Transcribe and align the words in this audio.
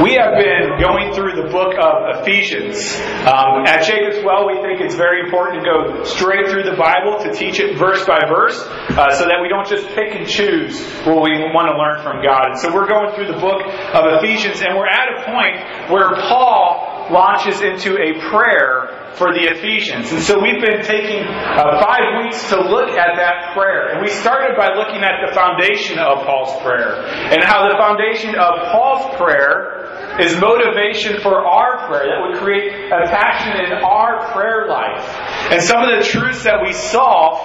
We 0.00 0.16
have 0.16 0.32
been 0.32 0.80
going 0.80 1.12
through 1.12 1.36
the 1.36 1.52
book 1.52 1.76
of 1.76 2.24
Ephesians. 2.24 2.96
Um, 3.28 3.68
at 3.68 3.84
Jacob's 3.84 4.24
Well, 4.24 4.48
we 4.48 4.56
think 4.64 4.80
it's 4.80 4.94
very 4.94 5.20
important 5.20 5.60
to 5.60 5.64
go 5.68 6.04
straight 6.04 6.48
through 6.48 6.64
the 6.64 6.72
Bible 6.72 7.20
to 7.20 7.36
teach 7.36 7.60
it 7.60 7.76
verse 7.76 8.06
by 8.06 8.24
verse 8.24 8.56
uh, 8.64 9.12
so 9.12 9.28
that 9.28 9.44
we 9.44 9.52
don't 9.52 9.68
just 9.68 9.86
pick 9.92 10.16
and 10.16 10.26
choose 10.26 10.80
what 11.04 11.20
we 11.20 11.36
want 11.52 11.68
to 11.68 11.76
learn 11.76 12.00
from 12.00 12.24
God. 12.24 12.56
And 12.56 12.58
so 12.58 12.72
we're 12.72 12.88
going 12.88 13.12
through 13.12 13.28
the 13.28 13.36
book 13.44 13.60
of 13.60 14.24
Ephesians, 14.24 14.64
and 14.64 14.72
we're 14.72 14.88
at 14.88 15.20
a 15.20 15.28
point 15.28 15.92
where 15.92 16.16
Paul 16.16 17.12
launches 17.12 17.60
into 17.60 18.00
a 18.00 18.16
prayer 18.32 19.12
for 19.20 19.34
the 19.36 19.52
Ephesians. 19.52 20.12
And 20.12 20.22
so 20.22 20.40
we've 20.40 20.64
been 20.64 20.80
taking 20.80 21.28
uh, 21.28 21.76
five 21.84 22.24
weeks 22.24 22.48
to 22.48 22.56
look 22.56 22.96
at 22.96 23.20
that 23.20 23.52
prayer. 23.52 23.92
And 23.92 24.00
we 24.00 24.08
started 24.08 24.56
by 24.56 24.72
looking 24.80 25.04
at 25.04 25.20
the 25.28 25.34
foundation 25.34 25.98
of 25.98 26.24
Paul's 26.24 26.56
prayer 26.62 27.04
and 27.04 27.44
how 27.44 27.68
the 27.68 27.76
foundation 27.76 28.32
of 28.32 28.72
Paul's 28.72 29.04
prayer 29.20 29.79
is 30.20 30.38
motivation 30.40 31.20
for 31.20 31.46
our 31.46 31.88
prayer 31.88 32.06
that 32.12 32.20
would 32.20 32.38
create 32.38 32.92
a 32.92 33.08
passion 33.08 33.64
in 33.64 33.72
our 33.72 34.32
prayer 34.32 34.68
life. 34.68 35.02
And 35.50 35.62
some 35.62 35.82
of 35.82 35.88
the 35.96 36.04
truths 36.04 36.44
that 36.44 36.62
we 36.62 36.72
saw 36.72 37.40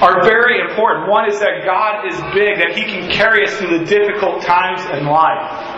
are 0.00 0.22
very 0.24 0.60
important. 0.60 1.08
One 1.08 1.28
is 1.28 1.40
that 1.40 1.64
God 1.64 2.06
is 2.06 2.14
big, 2.34 2.58
that 2.58 2.76
He 2.76 2.84
can 2.84 3.10
carry 3.10 3.44
us 3.44 3.56
through 3.56 3.78
the 3.78 3.84
difficult 3.84 4.42
times 4.42 4.84
in 4.92 5.06
life. 5.06 5.72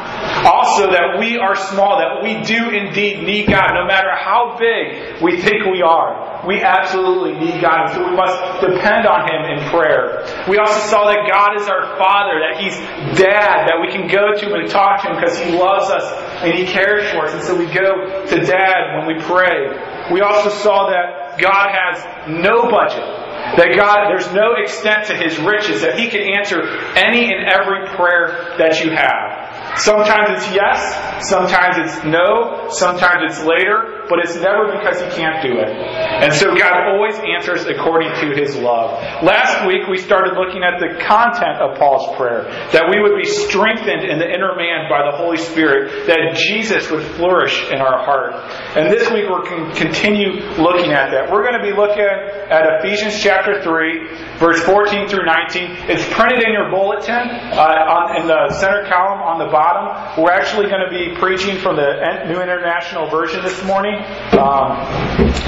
Also, 0.45 0.91
that 0.91 1.19
we 1.19 1.39
are 1.39 1.57
small, 1.57 1.99
that 1.99 2.23
we 2.23 2.43
do 2.43 2.71
indeed 2.71 3.23
need 3.23 3.49
God, 3.49 3.73
no 3.75 3.87
matter 3.87 4.11
how 4.13 4.57
big 4.59 5.23
we 5.23 5.41
think 5.41 5.65
we 5.71 5.83
are. 5.83 6.34
We 6.47 6.61
absolutely 6.61 7.41
need 7.41 7.61
God, 7.61 7.89
and 7.89 7.91
so 7.95 8.05
we 8.05 8.17
must 8.17 8.37
depend 8.61 9.07
on 9.07 9.25
Him 9.25 9.41
in 9.49 9.59
prayer. 9.71 10.25
We 10.49 10.59
also 10.59 10.81
saw 10.89 11.09
that 11.09 11.25
God 11.29 11.57
is 11.61 11.69
our 11.69 11.97
Father, 11.97 12.41
that 12.45 12.61
He's 12.61 12.77
Dad, 13.17 13.69
that 13.69 13.81
we 13.81 13.89
can 13.89 14.09
go 14.09 14.37
to 14.37 14.55
and 14.55 14.69
talk 14.69 15.03
to 15.03 15.09
Him 15.09 15.17
because 15.17 15.39
He 15.39 15.57
loves 15.57 15.91
us 15.91 16.05
and 16.45 16.53
He 16.53 16.67
cares 16.67 17.11
for 17.13 17.25
us, 17.27 17.33
and 17.33 17.43
so 17.43 17.57
we 17.57 17.67
go 17.67 18.27
to 18.27 18.37
Dad 18.45 18.99
when 18.99 19.07
we 19.09 19.23
pray. 19.23 19.73
We 20.13 20.21
also 20.21 20.51
saw 20.51 20.91
that 20.91 21.41
God 21.41 21.73
has 21.73 22.05
no 22.29 22.71
budget. 22.71 23.25
That 23.57 23.77
God, 23.77 24.09
there's 24.09 24.33
no 24.33 24.55
extent 24.57 25.07
to 25.09 25.17
His 25.17 25.39
riches, 25.39 25.83
that 25.83 25.99
He 25.99 26.09
can 26.09 26.23
answer 26.23 26.61
any 26.97 27.33
and 27.33 27.49
every 27.49 27.87
prayer 27.97 28.57
that 28.59 28.83
you 28.83 28.91
have. 28.91 29.79
Sometimes 29.79 30.43
it's 30.43 30.55
yes, 30.55 31.29
sometimes 31.29 31.77
it's 31.79 32.05
no, 32.05 32.69
sometimes 32.71 33.31
it's 33.31 33.45
later, 33.45 34.04
but 34.09 34.19
it's 34.21 34.37
never 34.37 34.73
because 34.73 35.01
He 35.01 35.09
can't 35.17 35.43
do 35.43 35.59
it. 35.59 35.69
And 35.69 36.33
so 36.33 36.55
God 36.55 36.95
always 36.95 37.17
answers 37.19 37.67
according 37.67 38.13
to 38.21 38.37
His 38.37 38.57
love. 38.57 39.01
Last 39.23 39.67
week 39.67 39.89
we 39.89 39.99
started 39.99 40.35
looking 40.35 40.63
at 40.63 40.81
the 40.81 41.01
content 41.03 41.61
of 41.61 41.79
Paul's 41.79 42.17
prayer, 42.17 42.45
that 42.73 42.89
we 42.91 43.01
would 43.01 43.17
be 43.17 43.27
strengthened 43.27 44.05
in 44.05 44.19
the 44.19 44.29
inner 44.29 44.55
man 44.57 44.89
by 44.89 45.03
the 45.05 45.17
Holy 45.17 45.39
Spirit, 45.39 46.07
that 46.07 46.37
Jesus 46.37 46.91
would 46.91 47.05
flourish 47.17 47.57
in 47.71 47.81
our 47.81 48.05
heart. 48.05 48.35
And 48.77 48.93
this 48.93 49.11
week 49.11 49.29
we're 49.29 49.45
going 49.45 49.71
to 49.71 49.77
continue 49.77 50.41
looking 50.61 50.93
at 50.93 51.11
that. 51.11 51.31
We're 51.31 51.43
going 51.43 51.59
to 51.59 51.65
be 51.65 51.75
looking 51.75 52.05
at 52.05 52.81
Ephesians 52.81 53.21
chapter 53.21 53.63
3, 53.63 54.39
verse 54.39 54.61
14 54.63 55.09
through 55.09 55.25
19. 55.25 55.91
It's 55.91 56.05
printed 56.13 56.43
in 56.45 56.53
your 56.53 56.71
bulletin 56.71 57.29
uh, 57.55 57.95
on, 57.95 58.21
in 58.21 58.27
the 58.27 58.53
center 58.59 58.85
column 58.89 59.23
on 59.23 59.39
the 59.39 59.51
bottom. 59.51 60.23
We're 60.23 60.33
actually 60.33 60.69
going 60.69 60.85
to 60.85 60.93
be 60.93 61.15
preaching 61.19 61.59
from 61.59 61.77
the 61.77 62.27
New 62.27 62.41
International 62.41 63.09
Version 63.11 63.43
this 63.43 63.65
morning 63.65 63.94
um, 64.39 64.79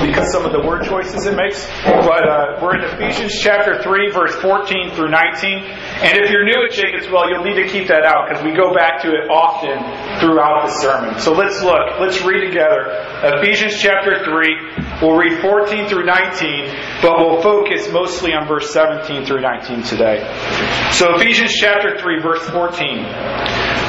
because 0.07 0.31
some 0.33 0.45
of 0.45 0.53
the 0.53 0.61
word 0.61 0.85
choices 0.85 1.27
it 1.27 1.35
makes. 1.37 1.67
But 1.85 2.29
uh, 2.29 2.59
we're 2.63 2.77
in 2.77 2.85
Ephesians 2.85 3.39
chapter 3.41 3.83
3, 3.83 4.11
verse 4.11 4.35
14 4.37 4.95
through 4.95 5.11
19. 5.11 5.59
And 6.07 6.19
if 6.19 6.31
you're 6.31 6.45
new 6.45 6.65
at 6.65 6.73
Jacob's 6.73 7.09
Well, 7.11 7.29
you'll 7.31 7.45
need 7.45 7.61
to 7.63 7.69
keep 7.69 7.89
that 7.89 8.05
out 8.05 8.29
because 8.29 8.45
we 8.45 8.53
go 8.53 8.75
back 8.75 9.03
to 9.03 9.09
it 9.15 9.31
often 9.31 9.79
throughout 10.21 10.67
the 10.67 10.73
sermon. 10.73 11.19
So 11.21 11.33
let's 11.33 11.63
look. 11.63 11.99
Let's 12.01 12.23
read 12.23 12.47
together 12.47 12.93
Ephesians 13.41 13.79
chapter 13.79 14.25
3. 14.25 15.01
We'll 15.03 15.17
read 15.17 15.41
14 15.41 15.89
through 15.89 16.05
19, 16.05 17.03
but 17.03 17.19
we'll 17.19 17.43
focus 17.43 17.89
mostly 17.91 18.33
on 18.33 18.47
verse 18.49 18.73
17 18.73 19.27
through 19.27 19.41
19 19.41 19.83
today. 19.83 20.25
So 20.93 21.17
Ephesians 21.17 21.53
chapter 21.53 21.99
3, 21.99 22.23
verse 22.23 22.49
14. 22.49 23.05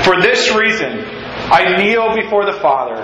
For 0.03 0.21
this 0.21 0.53
reason, 0.53 1.03
I 1.49 1.77
kneel 1.77 2.15
before 2.15 2.45
the 2.45 2.59
Father, 2.59 3.03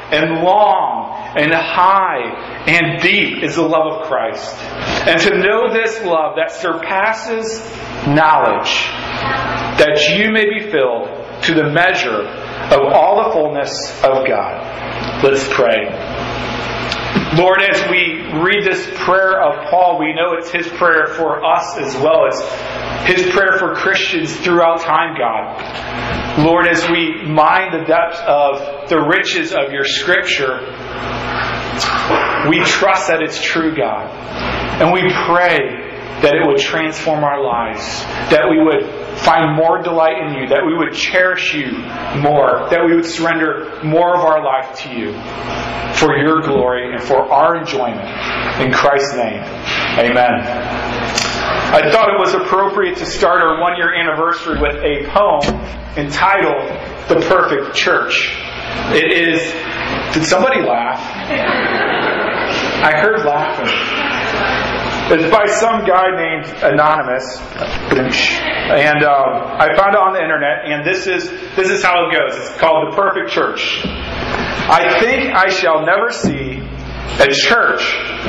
and 0.11 0.43
long 0.43 1.15
and 1.35 1.53
high 1.53 2.63
and 2.67 3.01
deep 3.01 3.43
is 3.43 3.55
the 3.55 3.61
love 3.61 3.93
of 3.93 4.07
Christ. 4.07 4.55
And 5.07 5.19
to 5.21 5.37
know 5.37 5.73
this 5.73 6.01
love 6.03 6.35
that 6.35 6.51
surpasses 6.51 7.59
knowledge, 8.05 8.87
that 9.79 10.15
you 10.15 10.31
may 10.31 10.45
be 10.45 10.69
filled 10.69 11.07
to 11.43 11.53
the 11.53 11.69
measure 11.71 12.27
of 12.71 12.93
all 12.93 13.23
the 13.23 13.31
fullness 13.33 13.91
of 14.03 14.27
God. 14.27 15.23
Let's 15.23 15.47
pray. 15.47 16.10
Lord, 17.37 17.61
as 17.61 17.89
we 17.89 18.21
read 18.43 18.65
this 18.65 18.85
prayer 19.05 19.41
of 19.41 19.69
Paul, 19.69 19.97
we 19.99 20.13
know 20.13 20.33
it's 20.33 20.51
his 20.51 20.67
prayer 20.67 21.07
for 21.07 21.41
us 21.45 21.77
as 21.77 21.95
well 21.95 22.27
as 22.27 22.37
his 23.07 23.31
prayer 23.31 23.57
for 23.57 23.73
Christians 23.73 24.35
throughout 24.35 24.81
time, 24.81 25.15
God. 25.17 26.43
Lord, 26.45 26.67
as 26.67 26.89
we 26.89 27.23
mine 27.23 27.71
the 27.71 27.85
depths 27.85 28.19
of 28.27 28.89
the 28.89 28.99
riches 28.99 29.53
of 29.53 29.71
your 29.71 29.85
scripture, 29.85 30.59
we 32.49 32.59
trust 32.65 33.07
that 33.07 33.21
it's 33.21 33.41
true, 33.41 33.77
God. 33.77 34.09
And 34.81 34.91
we 34.91 35.01
pray 35.25 36.19
that 36.21 36.35
it 36.35 36.45
would 36.45 36.59
transform 36.59 37.23
our 37.23 37.41
lives, 37.41 38.01
that 38.29 38.49
we 38.49 38.61
would 38.61 39.00
find 39.23 39.55
more 39.55 39.81
delight 39.81 40.17
in 40.17 40.33
you, 40.33 40.47
that 40.49 40.65
we 40.65 40.75
would 40.75 40.93
cherish 40.93 41.53
you 41.53 41.71
more, 42.21 42.67
that 42.69 42.83
we 42.85 42.95
would 42.95 43.05
surrender 43.05 43.79
more 43.83 44.15
of 44.15 44.21
our 44.21 44.43
life 44.43 44.77
to 44.79 44.89
you 44.89 45.13
for 45.95 46.17
your 46.17 46.41
glory 46.41 46.93
and 46.93 47.01
for 47.03 47.31
our 47.31 47.55
enjoyment. 47.55 48.07
In 48.59 48.71
Christ's 48.71 49.15
name, 49.15 49.43
amen. 49.99 50.41
I 51.73 51.89
thought 51.91 52.09
it 52.09 52.19
was 52.19 52.33
appropriate 52.33 52.97
to 52.97 53.05
start 53.05 53.41
our 53.41 53.61
one 53.61 53.77
year 53.77 53.93
anniversary 53.93 54.59
with 54.59 54.75
a 54.75 55.07
poem 55.11 55.43
entitled 55.95 56.67
The 57.07 57.25
Perfect 57.27 57.75
Church. 57.75 58.35
It 58.93 59.11
is. 59.11 59.39
Did 60.13 60.25
somebody 60.25 60.61
laugh? 60.61 60.99
I 62.83 62.91
heard 62.97 63.25
laughing. 63.25 64.20
It's 65.13 65.29
by 65.29 65.45
some 65.45 65.83
guy 65.85 66.07
named 66.15 66.45
Anonymous, 66.63 67.37
and 67.37 69.03
um, 69.03 69.43
I 69.59 69.75
found 69.75 69.93
it 69.93 69.99
on 69.99 70.13
the 70.13 70.23
internet. 70.23 70.63
And 70.63 70.85
this 70.87 71.05
is 71.05 71.29
this 71.57 71.69
is 71.69 71.83
how 71.83 72.07
it 72.07 72.13
goes. 72.15 72.37
It's 72.37 72.57
called 72.57 72.91
the 72.91 72.95
Perfect 72.95 73.29
Church. 73.29 73.81
I 73.83 75.01
think 75.01 75.35
I 75.35 75.49
shall 75.49 75.85
never 75.85 76.11
see 76.11 76.59
a 77.19 77.27
church 77.27 77.81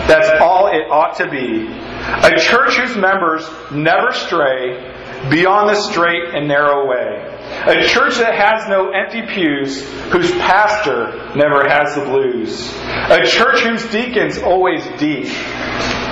that's 0.09 0.29
all 0.41 0.67
it 0.67 0.91
ought 0.91 1.15
to 1.19 1.31
be. 1.31 1.69
A 1.71 2.37
church 2.37 2.75
whose 2.79 2.97
members 2.97 3.49
never 3.71 4.11
stray 4.11 4.93
beyond 5.31 5.69
the 5.69 5.77
straight 5.77 6.35
and 6.35 6.49
narrow 6.49 6.89
way. 6.89 7.29
A 7.67 7.87
church 7.87 8.17
that 8.19 8.35
has 8.35 8.69
no 8.69 8.91
empty 8.91 9.23
pews, 9.23 9.89
whose 10.11 10.33
pastor 10.33 11.31
never 11.37 11.69
has 11.69 11.95
the 11.95 12.05
blues. 12.05 12.73
A 13.09 13.25
church 13.25 13.61
whose 13.61 13.87
deacons 13.93 14.39
always 14.39 14.83
deep, 14.99 15.29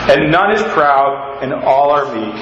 and 0.09 0.31
none 0.33 0.53
is 0.53 0.63
proud, 0.63 1.43
and 1.43 1.53
all 1.53 1.91
are 1.91 2.15
meek. 2.15 2.35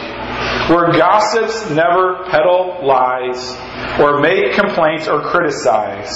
Where 0.70 0.92
gossips 0.92 1.70
never 1.70 2.24
peddle 2.30 2.78
lies, 2.82 3.56
or 3.98 4.20
make 4.20 4.54
complaints 4.54 5.08
or 5.08 5.20
criticize. 5.22 6.12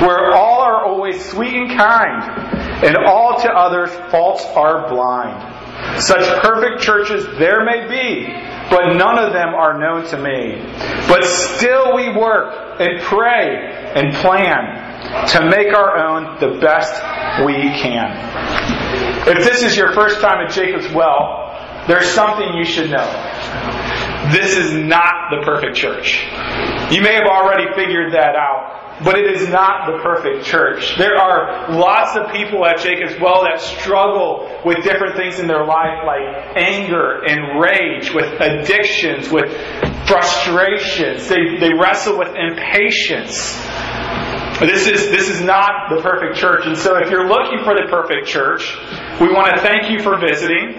Where 0.00 0.34
all 0.34 0.60
are 0.60 0.84
always 0.84 1.24
sweet 1.24 1.54
and 1.54 1.70
kind, 1.70 2.22
and 2.84 2.96
all 2.96 3.40
to 3.40 3.50
others' 3.50 3.94
faults 4.10 4.44
are 4.56 4.88
blind. 4.88 6.02
Such 6.02 6.24
perfect 6.42 6.82
churches 6.82 7.26
there 7.38 7.64
may 7.64 7.88
be, 7.88 8.26
but 8.70 8.94
none 8.94 9.18
of 9.18 9.32
them 9.32 9.54
are 9.54 9.78
known 9.78 10.06
to 10.10 10.16
me. 10.16 10.60
But 11.08 11.24
still 11.24 11.94
we 11.94 12.12
work 12.12 12.80
and 12.80 13.00
pray 13.02 13.92
and 13.94 14.14
plan 14.14 15.26
to 15.28 15.50
make 15.50 15.74
our 15.74 15.96
own 15.96 16.38
the 16.40 16.58
best 16.60 16.94
we 17.44 17.54
can. 17.80 18.51
If 19.24 19.44
this 19.44 19.62
is 19.62 19.76
your 19.76 19.92
first 19.92 20.20
time 20.20 20.44
at 20.44 20.52
Jacob's 20.52 20.92
Well, 20.92 21.48
there's 21.86 22.10
something 22.10 22.54
you 22.54 22.64
should 22.64 22.90
know. 22.90 23.06
This 24.32 24.56
is 24.56 24.72
not 24.72 25.30
the 25.30 25.42
perfect 25.44 25.76
church. 25.76 26.24
You 26.90 27.02
may 27.02 27.14
have 27.14 27.26
already 27.26 27.66
figured 27.74 28.12
that 28.14 28.34
out. 28.36 28.80
but 29.04 29.18
it 29.18 29.30
is 29.34 29.48
not 29.48 29.86
the 29.86 29.98
perfect 30.02 30.44
church. 30.44 30.96
There 30.96 31.16
are 31.16 31.72
lots 31.72 32.16
of 32.16 32.30
people 32.32 32.64
at 32.64 32.78
Jacob's 32.78 33.20
Well 33.20 33.42
that 33.44 33.60
struggle 33.60 34.60
with 34.64 34.84
different 34.84 35.16
things 35.16 35.40
in 35.40 35.46
their 35.46 35.64
life 35.64 36.04
like 36.06 36.56
anger 36.56 37.24
and 37.24 37.60
rage, 37.60 38.12
with 38.12 38.40
addictions, 38.40 39.30
with 39.30 39.50
frustrations. 40.06 41.28
They, 41.28 41.58
they 41.58 41.74
wrestle 41.74 42.18
with 42.18 42.28
impatience. 42.28 43.58
This 44.60 44.86
is, 44.86 45.10
this 45.10 45.28
is 45.28 45.40
not 45.40 45.90
the 45.90 46.00
perfect 46.02 46.36
church. 46.36 46.66
And 46.66 46.76
so 46.76 46.96
if 46.98 47.10
you're 47.10 47.26
looking 47.26 47.64
for 47.64 47.74
the 47.74 47.86
perfect 47.90 48.28
church, 48.28 48.76
we 49.22 49.32
want 49.32 49.54
to 49.54 49.62
thank 49.62 49.88
you 49.88 50.02
for 50.02 50.18
visiting. 50.18 50.74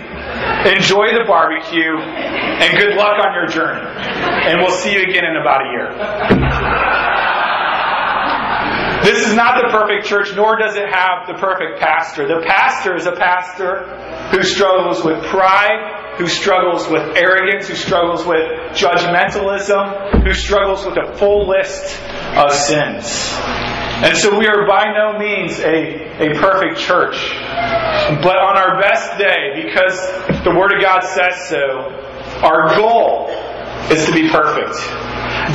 Enjoy 0.68 1.16
the 1.16 1.24
barbecue 1.26 1.96
and 1.96 2.78
good 2.78 2.96
luck 2.98 3.18
on 3.24 3.34
your 3.34 3.48
journey. 3.48 3.80
And 3.80 4.60
we'll 4.60 4.76
see 4.76 4.92
you 4.94 5.02
again 5.02 5.24
in 5.24 5.38
about 5.38 5.66
a 5.66 5.70
year. 5.72 5.88
This 9.04 9.28
is 9.28 9.34
not 9.34 9.62
the 9.62 9.70
perfect 9.70 10.06
church, 10.06 10.36
nor 10.36 10.58
does 10.58 10.76
it 10.76 10.90
have 10.90 11.28
the 11.28 11.36
perfect 11.36 11.80
pastor. 11.80 12.28
The 12.28 12.46
pastor 12.46 12.96
is 12.96 13.06
a 13.06 13.14
pastor 13.14 13.86
who 14.32 14.44
struggles 14.44 15.04
with 15.04 15.24
pride, 15.26 16.16
who 16.18 16.28
struggles 16.28 16.90
with 16.90 17.16
arrogance, 17.16 17.70
who 17.70 17.76
struggles 17.76 18.26
with 18.26 18.76
judgmentalism, 18.76 20.24
who 20.24 20.34
struggles 20.34 20.86
with 20.86 20.98
a 20.98 21.16
full 21.18 21.48
list 21.48 21.98
of 22.36 22.52
sins. 22.54 23.32
And 24.04 24.18
so 24.18 24.38
we 24.38 24.48
are 24.48 24.68
by 24.68 24.92
no 24.92 25.18
means 25.18 25.60
a, 25.60 25.96
a 26.20 26.40
perfect 26.40 26.78
church. 26.78 27.16
But 28.22 28.36
on 28.36 28.58
our 28.58 28.82
best 28.82 29.18
day, 29.18 29.64
because 29.64 30.44
the 30.44 30.52
Word 30.52 30.74
of 30.74 30.82
God 30.82 31.02
says 31.04 31.48
so, 31.48 31.88
our 32.44 32.76
goal 32.76 33.30
is 33.90 34.06
to 34.06 34.12
be 34.12 34.30
perfect. 34.30 34.76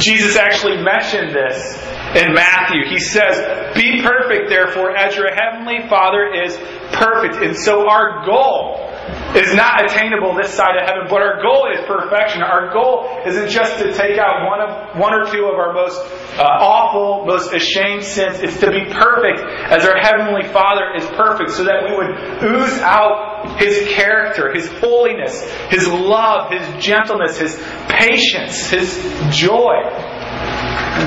Jesus 0.00 0.36
actually 0.36 0.82
mentioned 0.82 1.34
this 1.34 1.76
in 2.16 2.32
Matthew. 2.32 2.88
He 2.88 2.98
says, 2.98 3.74
Be 3.74 4.02
perfect, 4.02 4.48
therefore, 4.48 4.96
as 4.96 5.16
your 5.16 5.28
heavenly 5.34 5.86
Father 5.88 6.32
is 6.32 6.56
perfect. 6.92 7.42
And 7.42 7.56
so 7.56 7.88
our 7.88 8.24
goal 8.24 8.88
is 9.36 9.54
not 9.54 9.84
attainable 9.84 10.34
this 10.34 10.52
side 10.52 10.76
of 10.76 10.88
heaven, 10.88 11.06
but 11.08 11.20
our 11.20 11.42
goal 11.42 11.68
is 11.72 11.84
perfection. 11.86 12.42
Our 12.42 12.72
goal 12.72 13.08
isn't 13.26 13.48
just 13.48 13.78
to 13.78 13.92
take 13.92 14.18
out 14.18 14.46
one 14.48 14.60
of 14.60 14.98
one 14.98 15.12
or 15.12 15.30
two 15.30 15.44
of 15.44 15.58
our 15.58 15.72
most 15.72 16.00
uh, 16.38 16.42
awful, 16.42 17.26
most 17.26 17.52
ashamed 17.52 18.04
sins. 18.04 18.40
It's 18.40 18.60
to 18.60 18.70
be 18.70 18.84
perfect 18.90 19.40
as 19.70 19.84
our 19.84 19.98
heavenly 19.98 20.48
Father 20.48 20.94
is 20.96 21.04
perfect, 21.16 21.50
so 21.50 21.64
that 21.64 21.84
we 21.84 21.96
would 21.96 22.54
ooze 22.54 22.78
out 22.80 23.58
His 23.60 23.86
character, 23.88 24.52
His 24.52 24.68
holiness, 24.80 25.44
His 25.68 25.86
love, 25.86 26.50
His 26.50 26.84
gentleness, 26.84 27.38
His 27.38 27.56
patience, 27.88 28.70
His 28.70 28.96
joy. 29.30 29.76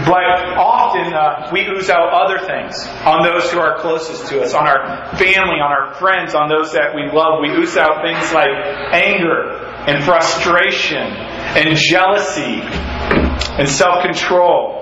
But 0.06 0.58
often 0.58 0.81
uh, 1.14 1.50
we 1.52 1.68
ooze 1.68 1.90
out 1.90 2.10
other 2.12 2.46
things 2.46 2.86
on 3.06 3.24
those 3.24 3.52
who 3.52 3.60
are 3.60 3.80
closest 3.80 4.28
to 4.28 4.42
us, 4.42 4.54
on 4.54 4.68
our 4.68 5.16
family, 5.18 5.60
on 5.60 5.72
our 5.72 5.94
friends, 5.96 6.36
on 6.36 6.50
those 6.50 6.74
that 6.74 6.96
we 6.96 7.10
love. 7.12 7.40
We 7.42 7.50
ooze 7.50 7.78
out 7.78 8.04
things 8.04 8.32
like 8.34 8.52
anger 8.94 9.56
and 9.88 10.04
frustration 10.04 11.08
and 11.08 11.76
jealousy 11.76 12.62
and 13.58 13.68
self 13.68 14.04
control. 14.04 14.80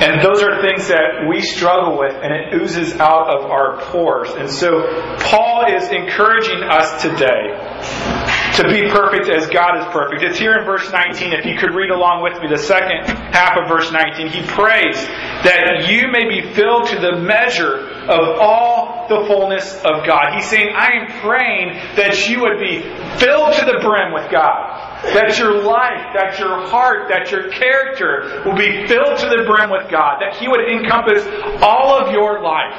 And 0.00 0.24
those 0.24 0.42
are 0.42 0.62
things 0.62 0.88
that 0.88 1.28
we 1.28 1.42
struggle 1.42 1.98
with, 1.98 2.14
and 2.14 2.32
it 2.32 2.54
oozes 2.54 2.94
out 2.94 3.28
of 3.28 3.50
our 3.50 3.80
pores. 3.82 4.30
And 4.30 4.48
so 4.48 5.16
Paul 5.18 5.66
is 5.68 5.90
encouraging 5.90 6.62
us 6.62 7.02
today 7.02 8.19
to 8.56 8.64
be 8.68 8.88
perfect 8.90 9.28
as 9.28 9.46
God 9.48 9.78
is 9.78 9.86
perfect. 9.92 10.22
It's 10.22 10.38
here 10.38 10.58
in 10.58 10.64
verse 10.64 10.90
19. 10.90 11.32
If 11.32 11.46
you 11.46 11.56
could 11.56 11.74
read 11.74 11.90
along 11.90 12.22
with 12.22 12.40
me 12.42 12.48
the 12.48 12.58
second 12.58 13.06
half 13.32 13.56
of 13.56 13.68
verse 13.68 13.92
19. 13.92 14.28
He 14.28 14.42
prays 14.42 14.96
that 15.44 15.86
you 15.88 16.10
may 16.10 16.28
be 16.28 16.52
filled 16.54 16.88
to 16.88 16.98
the 16.98 17.20
measure 17.20 17.86
of 18.10 18.38
all 18.40 19.06
the 19.08 19.26
fullness 19.26 19.76
of 19.84 20.04
God. 20.06 20.34
He's 20.34 20.48
saying, 20.48 20.74
I 20.74 20.88
am 20.98 21.20
praying 21.20 21.74
that 21.96 22.28
you 22.28 22.40
would 22.40 22.58
be 22.58 22.82
filled 23.18 23.54
to 23.54 23.64
the 23.64 23.78
brim 23.80 24.12
with 24.12 24.30
God. 24.30 24.76
That 25.14 25.38
your 25.38 25.62
life, 25.62 26.12
that 26.14 26.38
your 26.38 26.66
heart, 26.66 27.08
that 27.08 27.30
your 27.30 27.50
character 27.50 28.42
will 28.44 28.56
be 28.56 28.86
filled 28.86 29.18
to 29.18 29.28
the 29.28 29.44
brim 29.46 29.70
with 29.70 29.90
God. 29.90 30.20
That 30.20 30.36
He 30.36 30.48
would 30.48 30.68
encompass 30.68 31.24
all 31.62 31.94
of 31.94 32.12
your 32.12 32.42
life. 32.42 32.74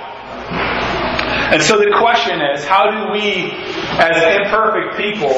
And 1.52 1.62
so 1.62 1.78
the 1.78 1.92
question 2.00 2.40
is, 2.40 2.64
how 2.64 2.90
do 2.90 3.12
we, 3.12 3.52
as 4.02 4.42
imperfect 4.42 4.98
people, 4.98 5.30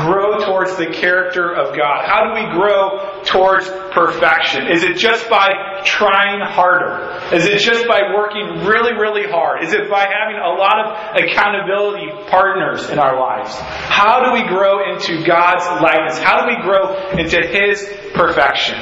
grow 0.00 0.38
towards 0.46 0.76
the 0.76 0.86
character 0.86 1.52
of 1.52 1.76
God? 1.76 2.04
How 2.06 2.24
do 2.24 2.40
we 2.40 2.50
grow 2.56 3.22
towards 3.24 3.68
perfection? 3.92 4.68
Is 4.68 4.82
it 4.82 4.96
just 4.96 5.28
by 5.28 5.82
trying 5.84 6.40
harder? 6.40 7.20
Is 7.34 7.44
it 7.44 7.58
just 7.58 7.86
by 7.86 8.00
working 8.14 8.64
really, 8.64 8.92
really 8.94 9.30
hard? 9.30 9.62
Is 9.62 9.72
it 9.72 9.90
by 9.90 10.08
having 10.08 10.36
a 10.36 10.54
lot 10.56 10.80
of 10.80 11.22
accountability 11.22 12.10
partners 12.30 12.88
in 12.88 12.98
our 12.98 13.18
lives? 13.18 13.54
How 13.58 14.24
do 14.24 14.32
we 14.32 14.48
grow 14.48 14.92
into 14.92 15.24
God's 15.24 15.66
likeness? 15.82 16.18
How 16.18 16.40
do 16.40 16.56
we 16.56 16.62
grow 16.62 16.96
into 17.18 17.46
His 17.46 17.86
perfection? 18.14 18.80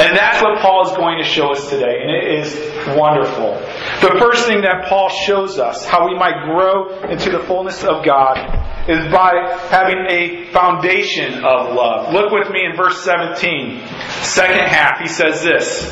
And 0.00 0.16
that's 0.16 0.42
what 0.42 0.62
Paul 0.62 0.88
is 0.88 0.96
going 0.96 1.18
to 1.22 1.28
show 1.28 1.52
us 1.52 1.68
today, 1.68 2.00
and 2.00 2.10
it 2.10 2.40
is 2.40 2.96
wonderful. 2.96 3.52
The 4.00 4.16
first 4.18 4.46
thing 4.46 4.62
that 4.62 4.86
Paul 4.88 5.10
shows 5.10 5.58
us, 5.58 5.84
how 5.84 6.08
we 6.08 6.14
might 6.14 6.46
grow 6.46 7.04
into 7.04 7.30
the 7.30 7.40
fullness 7.40 7.84
of 7.84 8.02
God, 8.02 8.38
is 8.88 9.12
by 9.12 9.58
having 9.68 10.06
a 10.08 10.50
foundation 10.52 11.44
of 11.44 11.74
love. 11.74 12.14
Look 12.14 12.32
with 12.32 12.48
me 12.48 12.64
in 12.64 12.76
verse 12.76 13.04
17, 13.04 13.86
second 14.22 14.66
half. 14.68 15.00
He 15.00 15.08
says 15.08 15.42
this 15.42 15.84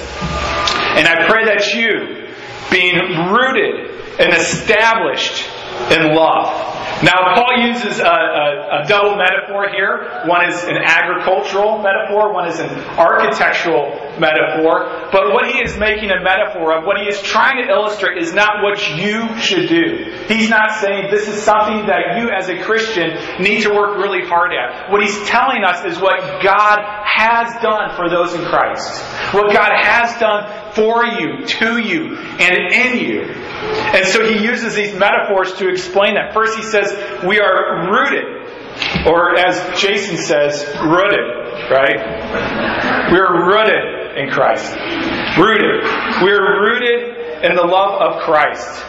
And 0.97 1.07
I 1.07 1.29
pray 1.29 1.45
that 1.45 1.75
you, 1.75 2.33
being 2.71 2.97
rooted 3.31 3.91
and 4.19 4.33
established 4.33 5.47
in 5.93 6.15
love, 6.15 6.68
now, 7.03 7.35
Paul 7.35 7.65
uses 7.65 8.01
a, 8.01 8.03
a, 8.03 8.83
a, 8.83 8.87
double 8.89 9.17
metaphor 9.17 9.69
here. 9.69 10.23
One 10.27 10.49
is 10.49 10.65
an 10.65 10.77
agricultural 10.77 11.79
metaphor, 11.79 12.33
one 12.33 12.49
is 12.49 12.59
an 12.59 12.71
architectural 12.99 13.93
metaphor. 14.21 15.09
But 15.13 15.33
what 15.33 15.47
he 15.51 15.59
is 15.59 15.79
making 15.79 16.11
a 16.11 16.23
metaphor 16.23 16.77
of, 16.77 16.85
what 16.85 16.99
he 17.01 17.07
is 17.07 17.21
trying 17.23 17.65
to 17.65 17.71
illustrate, 17.71 18.19
is 18.19 18.33
not 18.33 18.63
what 18.63 18.79
you 18.97 19.39
should 19.39 19.69
do. 19.69 20.25
He's 20.29 20.49
not 20.49 20.81
saying 20.81 21.11
this 21.11 21.29
is 21.29 21.43
something 21.43 21.87
that 21.87 22.19
you 22.19 22.31
as 22.31 22.49
a 22.49 22.63
Christian 22.63 23.43
need 23.43 23.63
to 23.63 23.71
work 23.71 23.97
really 23.97 24.27
hard 24.27 24.53
at. 24.53 24.91
What 24.91 25.03
he's 25.03 25.19
telling 25.29 25.65
us 25.65 25.85
is 25.85 26.01
what 26.01 26.43
God 26.43 26.79
has 27.05 27.53
done 27.63 27.97
for 27.97 28.09
those 28.09 28.35
in 28.35 28.45
Christ. 28.45 29.03
What 29.33 29.53
God 29.53 29.73
has 29.75 30.19
done 30.21 30.73
for 30.75 31.05
you, 31.05 31.45
to 31.47 31.79
you, 31.79 32.17
and 32.17 32.73
in 32.73 32.99
you. 32.99 33.23
And 33.23 34.07
so 34.07 34.25
he 34.25 34.45
uses 34.45 34.75
these 34.75 34.95
metaphors 34.95 35.55
to 35.55 35.69
explain 35.69 36.15
that. 36.15 36.33
First, 36.33 36.57
he 36.57 36.63
says, 36.63 36.93
We 37.27 37.41
are 37.41 37.91
rooted, 37.91 39.07
or 39.07 39.37
as 39.37 39.81
Jason 39.81 40.17
says, 40.17 40.65
rooted, 40.81 41.71
right? 41.71 43.11
We 43.11 43.19
are 43.19 43.47
in 44.17 44.31
Christ. 44.31 44.73
Rooted. 45.39 45.85
We 46.23 46.31
are 46.33 46.61
rooted 46.63 47.45
in 47.45 47.57
the 47.57 47.65
love 47.65 48.01
of 48.01 48.23
Christ. 48.23 48.85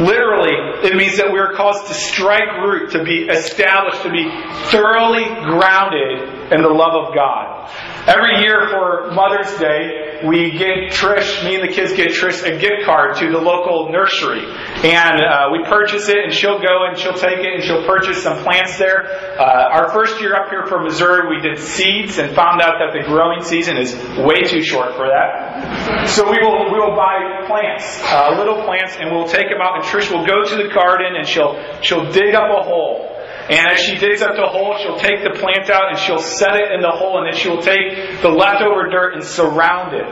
Literally, 0.00 0.56
it 0.82 0.96
means 0.96 1.18
that 1.18 1.30
we 1.30 1.38
are 1.38 1.52
caused 1.52 1.88
to 1.88 1.94
strike 1.94 2.64
root, 2.64 2.92
to 2.92 3.04
be 3.04 3.28
established, 3.28 4.02
to 4.02 4.10
be 4.10 4.24
thoroughly 4.72 5.24
grounded 5.44 6.52
in 6.52 6.62
the 6.62 6.72
love 6.72 6.94
of 6.94 7.14
God. 7.14 7.68
Every 8.10 8.42
year 8.42 8.68
for 8.70 9.12
Mother's 9.12 9.56
Day, 9.56 10.26
we 10.26 10.50
get 10.58 10.90
Trish, 10.90 11.44
me 11.44 11.54
and 11.54 11.62
the 11.62 11.72
kids 11.72 11.92
get 11.92 12.08
Trish 12.08 12.42
a 12.42 12.58
gift 12.58 12.82
card 12.84 13.14
to 13.18 13.30
the 13.30 13.38
local 13.38 13.92
nursery. 13.92 14.42
And 14.82 15.22
uh, 15.22 15.50
we 15.52 15.62
purchase 15.62 16.08
it, 16.08 16.18
and 16.18 16.34
she'll 16.34 16.58
go 16.58 16.90
and 16.90 16.98
she'll 16.98 17.14
take 17.14 17.38
it 17.38 17.54
and 17.54 17.62
she'll 17.62 17.86
purchase 17.86 18.20
some 18.24 18.42
plants 18.42 18.78
there. 18.78 19.06
Uh, 19.38 19.78
our 19.78 19.92
first 19.92 20.20
year 20.20 20.34
up 20.34 20.50
here 20.50 20.66
for 20.66 20.82
Missouri, 20.82 21.30
we 21.30 21.40
did 21.40 21.56
seeds 21.60 22.18
and 22.18 22.34
found 22.34 22.60
out 22.60 22.82
that 22.82 22.98
the 22.98 23.06
growing 23.06 23.44
season 23.44 23.76
is 23.76 23.94
way 24.18 24.42
too 24.42 24.64
short 24.64 24.96
for 24.96 25.06
that. 25.06 26.08
So 26.08 26.28
we 26.28 26.38
will 26.42 26.66
we 26.72 26.80
will 26.80 26.96
buy 26.96 27.46
plants, 27.46 28.02
uh, 28.06 28.34
little 28.36 28.64
plants, 28.64 28.96
and 28.98 29.14
we'll 29.14 29.28
take 29.28 29.48
them 29.48 29.62
out. 29.62 29.76
And 29.76 29.84
Trish 29.84 30.10
will 30.10 30.26
go 30.26 30.42
to 30.42 30.56
the 30.56 30.74
garden 30.74 31.14
and 31.14 31.28
she'll 31.28 31.54
she'll 31.80 32.10
dig 32.10 32.34
up 32.34 32.50
a 32.50 32.62
hole 32.64 33.09
and 33.50 33.66
as 33.66 33.80
she 33.80 33.96
digs 33.98 34.22
up 34.22 34.36
the 34.36 34.46
hole, 34.46 34.78
she'll 34.78 34.98
take 34.98 35.24
the 35.24 35.36
plant 35.36 35.68
out 35.70 35.90
and 35.90 35.98
she'll 35.98 36.22
set 36.22 36.54
it 36.54 36.70
in 36.70 36.82
the 36.82 36.94
hole, 36.94 37.18
and 37.18 37.26
then 37.26 37.34
she'll 37.34 37.60
take 37.60 38.22
the 38.22 38.28
leftover 38.28 38.88
dirt 38.88 39.14
and 39.14 39.24
surround 39.24 39.92
it. 39.92 40.06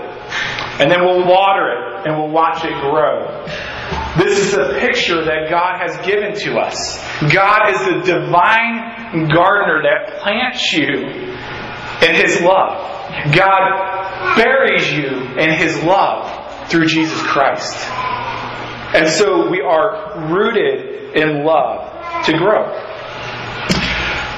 And 0.81 0.91
then 0.91 1.05
we'll 1.05 1.25
water 1.25 1.71
it 1.71 2.07
and 2.07 2.19
we'll 2.19 2.31
watch 2.31 2.65
it 2.65 2.75
grow. 2.81 3.47
This 4.19 4.41
is 4.41 4.57
the 4.57 4.79
picture 4.81 5.25
that 5.25 5.51
God 5.51 5.79
has 5.79 6.05
given 6.05 6.35
to 6.35 6.59
us. 6.59 6.99
God 7.33 7.71
is 7.71 7.79
the 7.87 8.13
divine 8.13 9.29
gardener 9.29 9.83
that 9.87 10.19
plants 10.21 10.73
you 10.73 11.07
in 12.03 12.15
His 12.17 12.41
love. 12.41 12.75
God 13.33 14.35
buries 14.37 14.91
you 14.91 15.39
in 15.39 15.53
His 15.53 15.81
love 15.85 16.69
through 16.69 16.87
Jesus 16.87 17.23
Christ. 17.23 17.77
And 18.95 19.07
so 19.07 19.49
we 19.49 19.61
are 19.61 20.29
rooted 20.29 21.17
in 21.17 21.45
love 21.45 22.25
to 22.25 22.37
grow. 22.37 22.98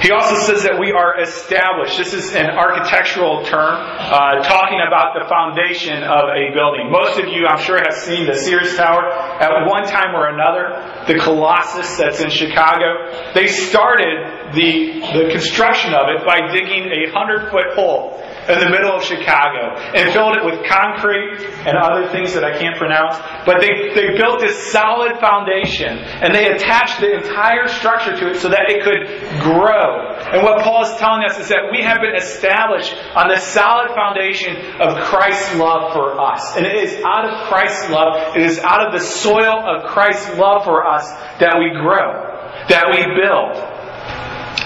He 0.01 0.13
also 0.13 0.35
says 0.41 0.63
that 0.65 0.81
we 0.81 0.93
are 0.93 1.21
established. 1.21 1.99
This 1.99 2.15
is 2.15 2.33
an 2.35 2.49
architectural 2.49 3.45
term 3.45 3.77
uh, 3.77 4.41
talking 4.49 4.81
about 4.81 5.13
the 5.13 5.29
foundation 5.29 6.03
of 6.03 6.33
a 6.33 6.57
building. 6.57 6.91
Most 6.91 7.21
of 7.21 7.29
you, 7.29 7.47
I'm 7.47 7.61
sure, 7.61 7.77
have 7.77 7.93
seen 7.93 8.25
the 8.25 8.35
Sears 8.35 8.77
Tower 8.77 9.13
at 9.13 9.69
one 9.69 9.85
time 9.85 10.17
or 10.17 10.33
another. 10.33 11.05
The 11.07 11.21
Colossus 11.21 11.99
that's 11.99 12.21
in 12.21 12.31
Chicago. 12.31 13.13
They 13.35 13.47
started 13.47 14.55
the 14.57 15.05
the 15.13 15.29
construction 15.33 15.93
of 15.93 16.09
it 16.09 16.25
by 16.25 16.49
digging 16.51 16.89
a 16.89 17.13
hundred 17.13 17.51
foot 17.51 17.75
hole 17.77 18.17
in 18.51 18.59
the 18.59 18.71
middle 18.71 18.97
of 18.97 19.03
Chicago 19.03 19.79
and 19.95 20.13
filled 20.13 20.37
it 20.37 20.45
with 20.45 20.67
concrete 20.67 21.39
and 21.67 21.77
other 21.77 22.09
things 22.09 22.35
that 22.35 22.45
I 22.45 22.59
can't 22.59 22.77
pronounce. 22.77 23.17
But 23.47 23.61
they, 23.61 23.95
they 23.95 24.17
built 24.17 24.41
this 24.41 24.71
solid 24.73 25.19
foundation 25.21 25.99
and 25.99 26.35
they 26.35 26.51
attached 26.51 27.01
the 27.01 27.15
entire 27.15 27.69
structure 27.69 28.17
to 28.17 28.31
it 28.31 28.37
so 28.41 28.49
that 28.49 28.71
it 28.71 28.83
could 28.83 29.07
grow. 29.41 30.15
And 30.35 30.43
what 30.43 30.63
Paul 30.63 30.85
is 30.85 30.97
telling 30.99 31.23
us 31.25 31.39
is 31.39 31.49
that 31.49 31.71
we 31.71 31.83
have 31.83 32.01
been 32.01 32.17
established 32.17 32.95
on 33.15 33.29
the 33.29 33.39
solid 33.39 33.95
foundation 33.95 34.57
of 34.81 34.99
Christ's 35.05 35.55
love 35.57 35.93
for 35.93 36.21
us. 36.21 36.57
And 36.57 36.67
it 36.67 36.75
is 36.75 37.03
out 37.05 37.29
of 37.29 37.49
Christ's 37.49 37.91
love, 37.91 38.37
it 38.37 38.43
is 38.43 38.59
out 38.59 38.87
of 38.87 38.93
the 38.93 39.05
soil 39.05 39.63
of 39.63 39.91
Christ's 39.91 40.37
love 40.37 40.65
for 40.65 40.87
us 40.87 41.07
that 41.39 41.57
we 41.59 41.71
grow, 41.71 42.27
that 42.69 42.91
we 42.91 43.07
build 43.15 43.57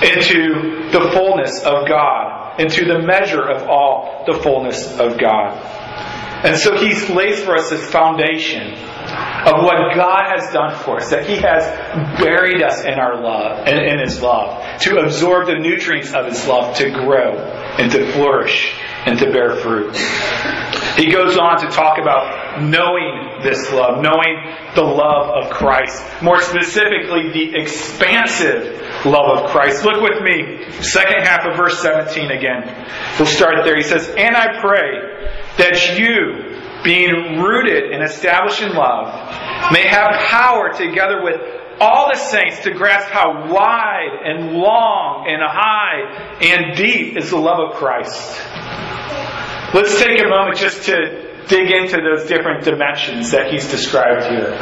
into 0.03 0.91
the 0.91 1.11
fullness 1.13 1.63
of 1.65 1.89
God 1.89 2.44
into 2.59 2.85
the 2.85 3.01
measure 3.01 3.43
of 3.43 3.69
all 3.69 4.25
the 4.27 4.35
fullness 4.35 4.99
of 4.99 5.19
God. 5.19 5.59
And 6.45 6.59
so 6.59 6.77
he 6.77 6.95
lays 7.15 7.43
for 7.43 7.57
us 7.57 7.71
this 7.71 7.91
foundation 7.91 8.75
of 8.75 9.63
what 9.63 9.95
God 9.95 10.33
has 10.35 10.53
done 10.53 10.75
for 10.85 10.99
us, 10.99 11.11
that 11.11 11.27
He 11.27 11.37
has 11.37 11.65
buried 12.19 12.63
us 12.63 12.85
in 12.85 12.95
our 12.95 13.21
love, 13.21 13.67
in, 13.67 13.79
in 13.79 13.99
His 13.99 14.21
love, 14.23 14.81
to 14.81 14.99
absorb 14.99 15.47
the 15.47 15.59
nutrients 15.59 16.13
of 16.13 16.27
His 16.27 16.47
love, 16.47 16.77
to 16.77 16.91
grow 16.91 17.37
and 17.79 17.91
to 17.93 18.13
flourish 18.13 18.75
and 19.07 19.19
to 19.19 19.31
bear 19.31 19.57
fruit. 19.57 19.97
He 20.97 21.11
goes 21.11 21.37
on 21.37 21.61
to 21.61 21.69
talk 21.69 21.99
about 21.99 22.63
knowing 22.63 23.43
this 23.43 23.71
love, 23.73 24.01
knowing 24.01 24.55
the 24.77 24.83
love 24.83 25.45
of 25.45 25.51
Christ. 25.51 26.05
More 26.23 26.41
specifically, 26.41 27.33
the 27.33 27.57
expansive 27.57 29.05
love 29.05 29.39
of 29.39 29.51
Christ. 29.51 29.85
Look 29.85 30.01
with 30.01 30.23
me, 30.23 30.71
second 30.83 31.23
half 31.23 31.45
of 31.47 31.57
verse 31.57 31.81
17 31.83 32.31
again. 32.31 32.87
We'll 33.19 33.27
start 33.27 33.65
there. 33.65 33.77
He 33.77 33.83
says, 33.83 34.09
And 34.17 34.37
I 34.37 34.61
pray 34.61 35.29
that 35.59 35.99
you, 35.99 36.83
being 36.85 37.41
rooted 37.41 37.91
and 37.91 38.03
established 38.05 38.63
in 38.63 38.73
love, 38.75 39.73
may 39.73 39.89
have 39.89 40.13
power 40.29 40.73
together 40.73 41.23
with 41.23 41.41
all 41.81 42.11
the 42.13 42.19
saints 42.19 42.61
to 42.61 42.73
grasp 42.73 43.09
how 43.09 43.53
wide 43.53 44.21
and 44.25 44.53
long 44.53 45.27
and 45.29 45.43
high 45.43 46.39
and 46.41 46.77
deep 46.77 47.17
is 47.17 47.31
the 47.31 47.37
love 47.37 47.71
of 47.71 47.77
Christ. 47.77 48.41
Let's 49.75 49.99
take 50.01 50.21
a 50.21 50.29
moment 50.29 50.59
just 50.59 50.85
to 50.85 51.47
dig 51.49 51.71
into 51.71 52.01
those 52.01 52.29
different 52.29 52.65
dimensions 52.65 53.33
that 53.33 53.53
he's 53.53 53.71
described 53.71 54.25
here. 54.31 54.57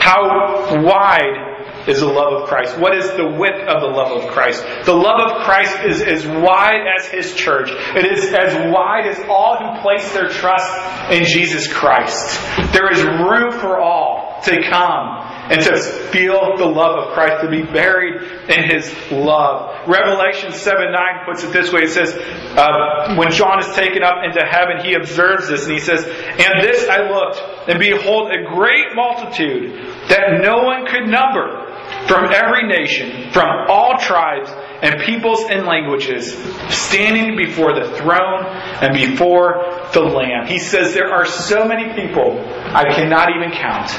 How 0.00 0.82
wide 0.82 1.54
is 1.88 2.00
the 2.00 2.06
love 2.06 2.42
of 2.42 2.48
Christ. 2.48 2.78
What 2.78 2.96
is 2.96 3.10
the 3.10 3.26
width 3.26 3.60
of 3.68 3.80
the 3.80 3.88
love 3.88 4.22
of 4.22 4.30
Christ? 4.30 4.64
The 4.84 4.94
love 4.94 5.20
of 5.20 5.44
Christ 5.44 5.76
is 5.84 6.00
as 6.00 6.26
wide 6.26 6.80
as 6.98 7.06
His 7.06 7.34
church. 7.34 7.68
It 7.70 8.10
is 8.10 8.32
as 8.32 8.54
wide 8.72 9.06
as 9.06 9.20
all 9.28 9.56
who 9.58 9.82
place 9.82 10.12
their 10.12 10.28
trust 10.28 11.12
in 11.12 11.24
Jesus 11.24 11.72
Christ. 11.72 12.40
There 12.72 12.90
is 12.90 13.02
room 13.02 13.52
for 13.52 13.78
all 13.78 14.40
to 14.44 14.62
come 14.70 15.23
and 15.50 15.60
to 15.60 15.76
feel 16.10 16.56
the 16.56 16.64
love 16.64 16.98
of 16.98 17.14
Christ, 17.14 17.42
to 17.42 17.50
be 17.50 17.62
buried 17.62 18.22
in 18.48 18.70
His 18.70 18.92
love. 19.10 19.88
Revelation 19.88 20.52
7 20.52 20.90
9 20.90 21.24
puts 21.26 21.44
it 21.44 21.52
this 21.52 21.72
way 21.72 21.82
it 21.82 21.90
says, 21.90 22.14
uh, 22.14 23.14
When 23.16 23.30
John 23.30 23.60
is 23.60 23.74
taken 23.74 24.02
up 24.02 24.24
into 24.24 24.44
heaven, 24.44 24.84
he 24.84 24.94
observes 24.94 25.48
this, 25.48 25.64
and 25.64 25.72
he 25.72 25.80
says, 25.80 26.04
And 26.04 26.62
this 26.62 26.88
I 26.88 27.10
looked, 27.10 27.68
and 27.68 27.78
behold, 27.78 28.32
a 28.32 28.44
great 28.44 28.94
multitude 28.94 29.72
that 30.08 30.40
no 30.42 30.64
one 30.64 30.86
could 30.86 31.08
number 31.08 31.64
from 32.08 32.32
every 32.32 32.66
nation, 32.66 33.30
from 33.32 33.46
all 33.68 33.98
tribes 33.98 34.50
and 34.82 35.00
peoples 35.02 35.44
and 35.48 35.66
languages, 35.66 36.32
standing 36.68 37.36
before 37.36 37.74
the 37.74 37.96
throne 37.96 38.44
and 38.46 38.92
before 38.94 39.64
the 39.92 40.00
Lamb. 40.00 40.46
He 40.46 40.58
says, 40.58 40.94
There 40.94 41.12
are 41.12 41.24
so 41.24 41.66
many 41.66 41.94
people, 41.94 42.40
I 42.40 42.84
cannot 42.94 43.30
even 43.36 43.52
count. 43.52 43.90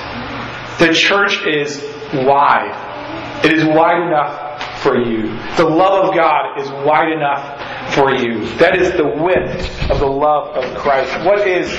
The 0.79 0.93
church 0.93 1.45
is 1.45 1.81
wide. 2.13 3.43
It 3.45 3.53
is 3.53 3.63
wide 3.63 4.07
enough 4.07 4.81
for 4.81 4.97
you. 4.97 5.27
The 5.57 5.65
love 5.65 6.09
of 6.09 6.15
God 6.15 6.59
is 6.59 6.69
wide 6.85 7.11
enough 7.11 7.93
for 7.93 8.11
you. 8.11 8.45
That 8.57 8.77
is 8.77 8.91
the 8.91 9.07
width 9.07 9.89
of 9.89 9.99
the 9.99 10.07
love 10.07 10.55
of 10.55 10.77
Christ. 10.77 11.25
What 11.25 11.47
is 11.47 11.69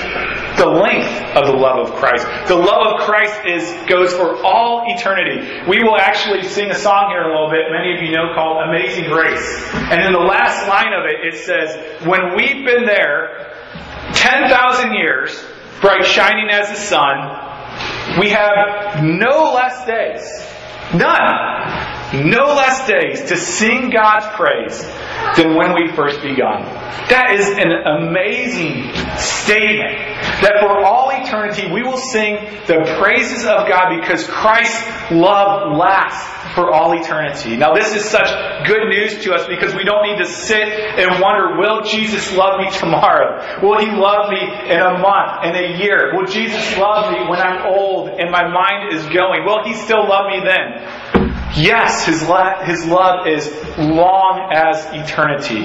the 0.57 0.65
length 0.65 1.07
of 1.35 1.47
the 1.47 1.53
love 1.53 1.87
of 1.87 1.95
Christ? 1.95 2.25
The 2.47 2.55
love 2.55 2.93
of 2.93 3.05
Christ 3.05 3.39
is 3.45 3.63
goes 3.87 4.13
for 4.13 4.43
all 4.43 4.83
eternity. 4.87 5.39
We 5.69 5.83
will 5.83 5.97
actually 5.97 6.43
sing 6.43 6.71
a 6.71 6.75
song 6.75 7.11
here 7.11 7.21
in 7.21 7.27
a 7.27 7.33
little 7.33 7.49
bit, 7.49 7.71
many 7.71 7.95
of 7.95 8.03
you 8.03 8.11
know, 8.11 8.33
called 8.33 8.67
Amazing 8.67 9.05
Grace. 9.05 9.71
And 9.91 10.01
in 10.01 10.11
the 10.11 10.25
last 10.27 10.67
line 10.67 10.93
of 10.93 11.05
it, 11.05 11.23
it 11.23 11.45
says, 11.45 12.05
When 12.05 12.35
we've 12.35 12.65
been 12.65 12.85
there 12.85 13.53
10,000 14.13 14.93
years, 14.93 15.31
bright 15.81 16.05
shining 16.05 16.49
as 16.49 16.69
the 16.69 16.75
sun, 16.75 17.46
we 18.19 18.29
have 18.29 19.03
no 19.03 19.53
less 19.53 19.85
days. 19.85 20.43
None 20.93 21.67
no 22.13 22.55
less 22.55 22.87
days 22.87 23.29
to 23.29 23.37
sing 23.37 23.89
God's 23.89 24.25
praise 24.35 24.81
than 25.35 25.55
when 25.55 25.73
we 25.73 25.91
first 25.93 26.21
begun. 26.21 26.63
That 27.09 27.31
is 27.31 27.49
an 27.49 27.71
amazing 27.71 28.93
statement. 29.17 29.97
That 30.41 30.59
for 30.61 30.85
all 30.85 31.09
eternity 31.11 31.69
we 31.71 31.83
will 31.83 31.97
sing 31.97 32.35
the 32.67 32.95
praises 32.99 33.43
of 33.45 33.67
God 33.67 33.99
because 33.99 34.25
Christ's 34.25 35.11
love 35.11 35.75
lasts 35.75 36.36
for 36.57 36.73
all 36.73 36.91
eternity. 36.99 37.55
Now, 37.55 37.75
this 37.75 37.93
is 37.93 38.03
such 38.03 38.25
good 38.65 38.89
news 38.89 39.23
to 39.23 39.35
us 39.35 39.45
because 39.45 39.75
we 39.75 39.83
don't 39.83 40.01
need 40.09 40.17
to 40.17 40.25
sit 40.25 40.67
and 40.67 41.21
wonder, 41.21 41.55
will 41.55 41.83
Jesus 41.83 42.33
love 42.33 42.59
me 42.59 42.71
tomorrow? 42.71 43.61
Will 43.61 43.77
he 43.77 43.91
love 43.91 44.31
me 44.31 44.41
in 44.41 44.79
a 44.81 44.97
month, 44.97 45.45
in 45.45 45.53
a 45.53 45.77
year? 45.77 46.17
Will 46.17 46.25
Jesus 46.25 46.75
love 46.75 47.13
me 47.13 47.19
when 47.29 47.37
I'm 47.37 47.67
old 47.67 48.09
and 48.09 48.31
my 48.31 48.47
mind 48.47 48.91
is 48.91 49.05
going? 49.05 49.45
Will 49.45 49.65
he 49.65 49.75
still 49.75 50.09
love 50.09 50.31
me 50.33 50.41
then? 50.41 50.81
Yes, 51.55 52.07
his, 52.07 52.27
la- 52.27 52.63
his 52.63 52.87
love 52.87 53.27
is 53.27 53.45
long 53.77 54.49
as 54.51 54.83
eternity. 54.97 55.61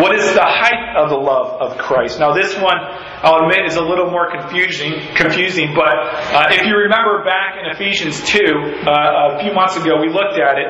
What 0.00 0.14
is 0.14 0.34
the 0.34 0.44
height 0.46 0.94
of 0.96 1.10
the 1.10 1.16
love 1.16 1.60
of 1.60 1.78
Christ? 1.78 2.20
Now, 2.20 2.32
this 2.32 2.54
one, 2.58 2.78
I'll 3.24 3.48
admit, 3.48 3.64
is 3.64 3.76
a 3.76 3.82
little 3.82 4.10
more 4.10 4.30
confusing. 4.30 5.00
Confusing, 5.16 5.72
but 5.74 5.88
uh, 5.88 6.48
if 6.52 6.66
you 6.66 6.76
remember 6.76 7.24
back 7.24 7.56
in 7.56 7.64
Ephesians 7.72 8.22
two, 8.22 8.84
uh, 8.84 9.32
a 9.32 9.40
few 9.40 9.54
months 9.54 9.76
ago, 9.76 9.96
we 9.98 10.12
looked 10.12 10.36
at 10.36 10.58
it, 10.60 10.68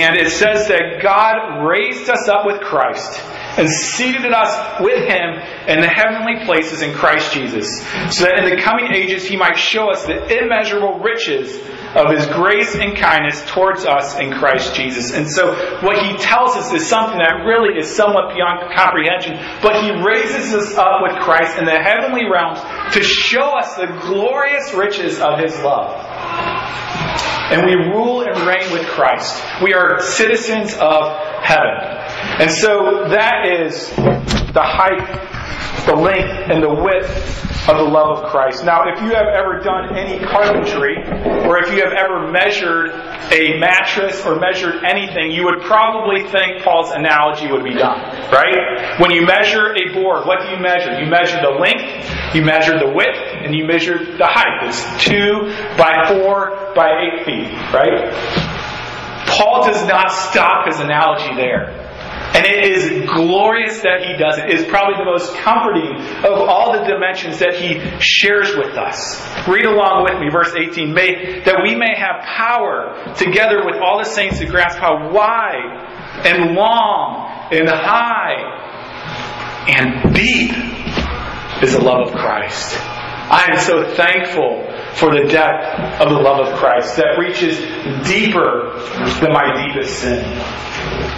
and 0.00 0.16
it 0.16 0.30
says 0.32 0.68
that 0.68 1.02
God 1.02 1.68
raised 1.68 2.08
us 2.08 2.28
up 2.28 2.46
with 2.46 2.62
Christ 2.62 3.20
and 3.58 3.68
seated 3.68 4.32
us 4.32 4.80
with 4.80 5.04
him 5.04 5.36
in 5.68 5.82
the 5.82 5.88
heavenly 5.88 6.42
places 6.46 6.80
in 6.80 6.94
Christ 6.94 7.34
Jesus, 7.34 7.68
so 8.08 8.24
that 8.24 8.38
in 8.38 8.48
the 8.48 8.62
coming 8.62 8.88
ages 8.94 9.26
he 9.26 9.36
might 9.36 9.58
show 9.58 9.90
us 9.90 10.06
the 10.06 10.16
immeasurable 10.38 10.98
riches 11.00 11.60
of 11.94 12.10
his 12.16 12.26
grace 12.26 12.74
and 12.74 12.96
kindness 12.96 13.42
towards 13.46 13.84
us 13.84 14.18
in 14.18 14.32
Christ 14.32 14.74
Jesus. 14.74 15.12
And 15.12 15.28
so 15.28 15.52
what 15.80 15.98
he 16.04 16.16
tells 16.16 16.56
us 16.56 16.72
is 16.72 16.86
something 16.86 17.18
that 17.18 17.44
really 17.44 17.78
is 17.78 17.94
somewhat 17.94 18.34
beyond 18.34 18.72
comprehension, 18.74 19.36
but 19.60 19.82
he 19.82 19.90
raises 20.02 20.54
us 20.54 20.74
up 20.74 21.02
with 21.02 21.20
Christ 21.22 21.58
in 21.58 21.64
the 21.64 21.78
heavenly 21.78 22.24
realms 22.30 22.60
to 22.94 23.02
show 23.02 23.58
us 23.58 23.76
the 23.76 23.86
glorious 24.00 24.72
riches 24.74 25.20
of 25.20 25.38
his 25.38 25.54
love. 25.60 25.92
And 27.52 27.66
we 27.66 27.74
rule 27.74 28.22
and 28.22 28.46
reign 28.46 28.72
with 28.72 28.86
Christ. 28.86 29.42
We 29.62 29.74
are 29.74 30.00
citizens 30.00 30.72
of 30.74 31.12
heaven. 31.42 31.76
And 32.40 32.50
so 32.50 33.08
that 33.10 33.46
is 33.60 33.90
the 33.90 34.62
height, 34.62 35.84
the 35.84 35.94
length, 35.94 36.50
and 36.50 36.62
the 36.62 36.72
width 36.72 37.51
of 37.68 37.76
the 37.76 37.84
love 37.84 38.18
of 38.18 38.30
Christ. 38.30 38.64
Now, 38.64 38.88
if 38.88 39.00
you 39.00 39.14
have 39.14 39.28
ever 39.28 39.60
done 39.60 39.96
any 39.96 40.18
carpentry, 40.24 40.96
or 41.46 41.58
if 41.58 41.70
you 41.70 41.78
have 41.78 41.92
ever 41.92 42.30
measured 42.30 42.90
a 43.30 43.58
mattress 43.58 44.26
or 44.26 44.34
measured 44.34 44.82
anything, 44.84 45.30
you 45.30 45.44
would 45.44 45.62
probably 45.62 46.26
think 46.28 46.64
Paul's 46.64 46.90
analogy 46.90 47.50
would 47.50 47.62
be 47.62 47.74
done, 47.74 48.00
right? 48.32 48.98
When 48.98 49.12
you 49.12 49.24
measure 49.24 49.74
a 49.76 49.94
board, 49.94 50.26
what 50.26 50.42
do 50.42 50.48
you 50.48 50.58
measure? 50.58 50.98
You 50.98 51.06
measure 51.06 51.40
the 51.40 51.54
length, 51.54 52.34
you 52.34 52.42
measure 52.42 52.78
the 52.78 52.90
width, 52.90 53.18
and 53.18 53.54
you 53.54 53.64
measure 53.64 53.98
the 53.98 54.26
height. 54.26 54.66
It's 54.66 54.82
two 55.04 55.54
by 55.78 56.08
four 56.08 56.74
by 56.74 56.90
eight 56.98 57.24
feet, 57.24 57.52
right? 57.72 58.10
Paul 59.28 59.64
does 59.64 59.86
not 59.86 60.10
stop 60.10 60.66
his 60.66 60.80
analogy 60.80 61.34
there. 61.36 61.81
And 62.34 62.46
it 62.46 62.64
is 62.64 63.10
glorious 63.10 63.82
that 63.82 64.00
he 64.06 64.16
does 64.16 64.38
it. 64.38 64.48
It 64.48 64.60
is 64.60 64.66
probably 64.66 64.96
the 64.96 65.04
most 65.04 65.34
comforting 65.36 66.00
of 66.24 66.48
all 66.48 66.72
the 66.72 66.84
dimensions 66.84 67.38
that 67.40 67.54
he 67.54 67.78
shares 68.00 68.56
with 68.56 68.76
us. 68.76 69.20
Read 69.46 69.66
along 69.66 70.04
with 70.04 70.18
me, 70.18 70.30
verse 70.30 70.54
18. 70.54 70.94
May, 70.94 71.40
that 71.44 71.60
we 71.62 71.74
may 71.74 71.94
have 71.94 72.24
power 72.24 72.96
together 73.16 73.66
with 73.66 73.76
all 73.82 73.98
the 73.98 74.04
saints 74.04 74.38
to 74.38 74.46
grasp 74.46 74.78
how 74.78 75.12
wide 75.12 76.24
and 76.24 76.54
long 76.54 77.28
and 77.52 77.68
high 77.68 78.62
and 79.68 80.14
deep 80.14 80.52
is 81.62 81.74
the 81.74 81.82
love 81.82 82.08
of 82.08 82.14
Christ. 82.14 82.76
I 82.80 83.48
am 83.52 83.58
so 83.58 83.94
thankful 83.94 84.71
for 84.94 85.10
the 85.10 85.28
depth 85.28 86.00
of 86.00 86.10
the 86.10 86.20
love 86.20 86.46
of 86.46 86.58
Christ 86.58 86.96
that 86.96 87.18
reaches 87.18 87.56
deeper 88.06 88.76
than 89.20 89.32
my 89.32 89.66
deepest 89.66 90.00
sin. 90.00 90.24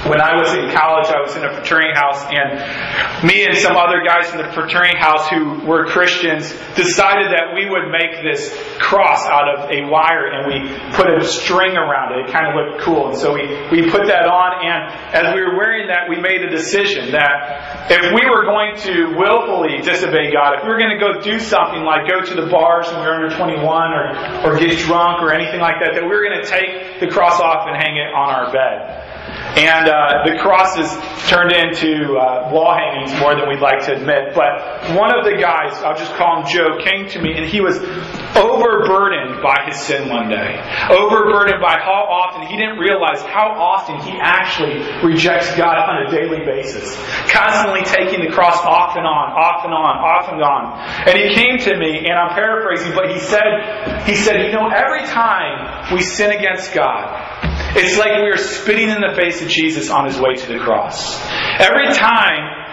When 0.05 0.21
I 0.21 0.37
was 0.37 0.53
in 0.53 0.69
college, 0.69 1.09
I 1.09 1.25
was 1.25 1.33
in 1.33 1.45
a 1.49 1.53
fraternity 1.57 1.97
house, 1.97 2.21
and 2.29 3.25
me 3.25 3.49
and 3.49 3.57
some 3.57 3.73
other 3.73 4.05
guys 4.05 4.29
in 4.33 4.37
the 4.37 4.53
fraternity 4.53 5.01
house 5.01 5.33
who 5.33 5.65
were 5.65 5.89
Christians 5.89 6.53
decided 6.77 7.33
that 7.33 7.57
we 7.57 7.65
would 7.65 7.89
make 7.89 8.21
this 8.21 8.53
cross 8.77 9.25
out 9.25 9.49
of 9.49 9.73
a 9.73 9.89
wire 9.89 10.29
and 10.29 10.45
we 10.45 10.61
put 10.93 11.09
a 11.09 11.25
string 11.25 11.73
around 11.81 12.13
it. 12.13 12.29
It 12.29 12.33
kind 12.37 12.45
of 12.45 12.53
looked 12.53 12.85
cool. 12.85 13.17
And 13.17 13.17
so 13.17 13.33
we, 13.33 13.49
we 13.73 13.89
put 13.89 14.05
that 14.13 14.29
on, 14.29 14.61
and 14.61 14.93
as 15.17 15.33
we 15.33 15.41
were 15.41 15.57
wearing 15.57 15.89
that, 15.89 16.05
we 16.13 16.21
made 16.21 16.45
a 16.45 16.53
decision 16.53 17.17
that 17.17 17.89
if 17.89 18.13
we 18.13 18.29
were 18.29 18.45
going 18.45 18.77
to 18.85 19.17
willfully 19.17 19.81
disobey 19.81 20.37
God, 20.37 20.61
if 20.61 20.65
we 20.65 20.69
were 20.69 20.79
going 20.79 20.93
to 20.93 21.01
go 21.01 21.25
do 21.25 21.41
something 21.41 21.81
like 21.81 22.05
go 22.13 22.21
to 22.21 22.35
the 22.37 22.53
bars 22.53 22.93
when 22.93 23.01
we 23.01 23.07
were 23.09 23.25
under 23.25 23.33
21 23.33 23.64
or, 23.65 24.55
or 24.55 24.59
get 24.59 24.79
drunk 24.79 25.23
or 25.23 25.33
anything 25.33 25.61
like 25.61 25.77
that, 25.81 25.95
that 25.95 26.05
we're 26.05 26.23
going 26.29 26.41
to 26.41 26.47
take 26.47 27.01
the 27.01 27.09
cross 27.09 27.41
off 27.41 27.67
and 27.67 27.77
hang 27.77 27.97
it 27.97 28.13
on 28.13 28.31
our 28.31 28.53
bed. 28.53 29.14
And 29.55 29.89
uh, 29.89 30.27
the 30.27 30.39
crosses 30.43 30.91
turned 31.31 31.53
into 31.53 32.19
uh, 32.19 32.51
wall 32.51 32.75
hangings 32.75 33.15
more 33.21 33.35
than 33.35 33.49
we'd 33.49 33.61
like 33.61 33.87
to 33.87 33.95
admit. 33.95 34.35
But 34.35 34.91
one 34.99 35.15
of 35.17 35.25
the 35.25 35.39
guys, 35.39 35.79
I'll 35.85 35.97
just 35.97 36.13
call 36.15 36.43
him 36.43 36.47
Joe, 36.51 36.79
came 36.83 37.09
to 37.11 37.23
me 37.23 37.37
and 37.37 37.47
he 37.47 37.61
was 37.61 37.79
overburdened 38.35 39.43
by 39.43 39.65
his 39.67 39.79
sin 39.79 40.11
one 40.11 40.29
day. 40.29 40.59
Overburdened 40.91 41.63
by 41.63 41.79
how 41.79 42.03
often 42.11 42.47
he 42.47 42.57
didn't 42.57 42.79
realize 42.79 43.23
how 43.23 43.55
often 43.55 44.01
he 44.03 44.19
actually 44.19 44.83
rejects 45.07 45.55
God 45.57 45.79
on 45.79 46.07
a 46.07 46.11
daily 46.11 46.45
basis. 46.45 46.99
Constantly 47.31 47.83
taking 47.85 48.27
the 48.27 48.35
cross 48.35 48.59
off 48.59 48.97
and 48.97 49.07
on, 49.07 49.33
off 49.33 49.65
and 49.65 49.73
on, 49.73 49.95
off 50.03 50.33
and 50.33 50.43
on. 50.43 50.77
And 51.09 51.17
he 51.17 51.35
came 51.35 51.59
to 51.59 51.79
me, 51.79 52.07
and 52.07 52.19
I'm 52.19 52.35
paraphrasing, 52.35 52.93
but 52.95 53.11
he 53.11 53.19
said, 53.19 54.03
he 54.05 54.17
said, 54.17 54.47
you 54.47 54.53
know, 54.53 54.69
every 54.69 55.07
time 55.07 55.95
we 55.95 56.03
sin 56.03 56.31
against 56.33 56.75
God, 56.75 57.54
it's 57.77 57.99
like 57.99 58.23
we 58.23 58.31
are 58.31 58.37
spitting 58.37 58.89
in 58.89 59.01
the 59.01 59.15
face 59.17 59.43
of 59.43 59.49
Jesus 59.49 59.91
on 59.91 60.07
his 60.07 60.19
way 60.19 60.35
to 60.35 60.53
the 60.53 60.59
cross. 60.59 61.21
Every 61.59 61.93
time 61.93 62.65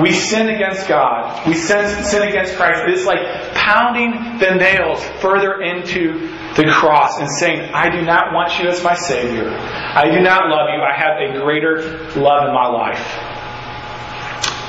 we 0.00 0.12
sin 0.12 0.48
against 0.48 0.88
God, 0.88 1.46
we 1.46 1.54
sin, 1.54 2.04
sin 2.04 2.26
against 2.26 2.56
Christ, 2.56 2.82
it's 2.86 3.04
like 3.04 3.20
pounding 3.54 4.38
the 4.38 4.54
nails 4.54 5.04
further 5.20 5.60
into 5.60 6.28
the 6.56 6.70
cross 6.70 7.18
and 7.18 7.28
saying, 7.30 7.70
I 7.74 7.90
do 7.90 8.02
not 8.02 8.32
want 8.32 8.58
you 8.58 8.68
as 8.68 8.82
my 8.82 8.94
Savior. 8.94 9.50
I 9.50 10.10
do 10.10 10.20
not 10.20 10.48
love 10.48 10.68
you. 10.72 10.80
I 10.80 10.96
have 10.96 11.18
a 11.18 11.40
greater 11.42 12.08
love 12.18 12.48
in 12.48 12.54
my 12.54 12.68
life. 12.68 13.04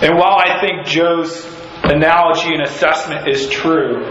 And 0.04 0.18
while 0.18 0.38
I 0.38 0.60
think 0.60 0.86
Joe's 0.86 1.46
analogy 1.84 2.54
and 2.54 2.64
assessment 2.64 3.28
is 3.28 3.50
true, 3.50 4.04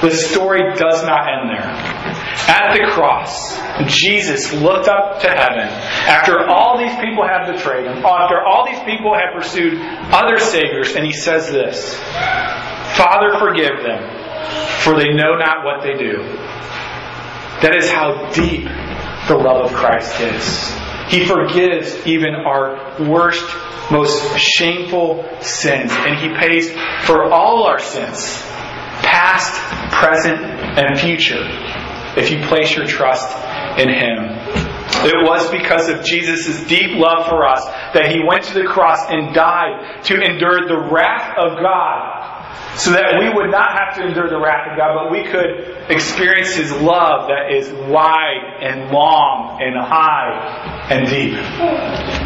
the 0.00 0.10
story 0.10 0.60
does 0.76 1.02
not 1.02 1.26
end 1.28 1.50
there. 1.50 2.17
At 2.48 2.72
the 2.72 2.90
cross, 2.92 3.58
Jesus 3.86 4.52
looked 4.52 4.88
up 4.88 5.20
to 5.20 5.28
heaven 5.28 5.68
after 6.08 6.48
all 6.48 6.78
these 6.78 6.94
people 6.96 7.26
have 7.26 7.52
betrayed 7.54 7.86
him, 7.86 8.04
after 8.04 8.40
all 8.44 8.66
these 8.66 8.80
people 8.80 9.14
have 9.14 9.34
pursued 9.34 9.78
other 10.12 10.38
saviors, 10.38 10.94
and 10.94 11.04
he 11.04 11.12
says 11.12 11.50
this 11.50 11.94
Father, 12.96 13.38
forgive 13.38 13.82
them, 13.82 14.02
for 14.80 14.96
they 14.96 15.12
know 15.12 15.36
not 15.36 15.64
what 15.64 15.82
they 15.82 15.94
do. 15.94 16.22
That 17.62 17.76
is 17.76 17.90
how 17.90 18.30
deep 18.32 18.64
the 19.28 19.36
love 19.36 19.66
of 19.66 19.74
Christ 19.74 20.20
is. 20.20 20.72
He 21.08 21.24
forgives 21.24 22.06
even 22.06 22.34
our 22.34 23.00
worst, 23.08 23.44
most 23.90 24.38
shameful 24.38 25.24
sins, 25.40 25.90
and 25.92 26.18
He 26.18 26.28
pays 26.38 26.70
for 27.04 27.32
all 27.32 27.64
our 27.64 27.78
sins, 27.78 28.40
past, 29.02 29.54
present, 29.92 30.38
and 30.40 30.98
future 30.98 31.44
if 32.16 32.30
you 32.30 32.44
place 32.46 32.74
your 32.74 32.86
trust 32.86 33.28
in 33.78 33.88
Him. 33.88 34.68
It 35.04 35.14
was 35.22 35.50
because 35.50 35.88
of 35.88 36.04
Jesus' 36.04 36.66
deep 36.66 36.96
love 36.96 37.28
for 37.28 37.46
us 37.46 37.64
that 37.94 38.10
He 38.10 38.22
went 38.26 38.44
to 38.44 38.54
the 38.54 38.64
cross 38.64 38.98
and 39.08 39.34
died 39.34 40.04
to 40.04 40.20
endure 40.20 40.66
the 40.66 40.78
wrath 40.90 41.36
of 41.38 41.58
God 41.60 42.18
so 42.76 42.92
that 42.92 43.18
we 43.18 43.28
would 43.28 43.50
not 43.50 43.70
have 43.78 43.96
to 43.96 44.06
endure 44.06 44.28
the 44.28 44.38
wrath 44.38 44.70
of 44.70 44.76
God, 44.78 44.94
but 44.94 45.10
we 45.10 45.24
could 45.24 45.90
experience 45.90 46.54
His 46.54 46.72
love 46.72 47.28
that 47.28 47.52
is 47.52 47.70
wide 47.90 48.62
and 48.62 48.90
long 48.90 49.60
and 49.60 49.76
high 49.76 50.88
and 50.90 51.06
deep. 51.08 51.32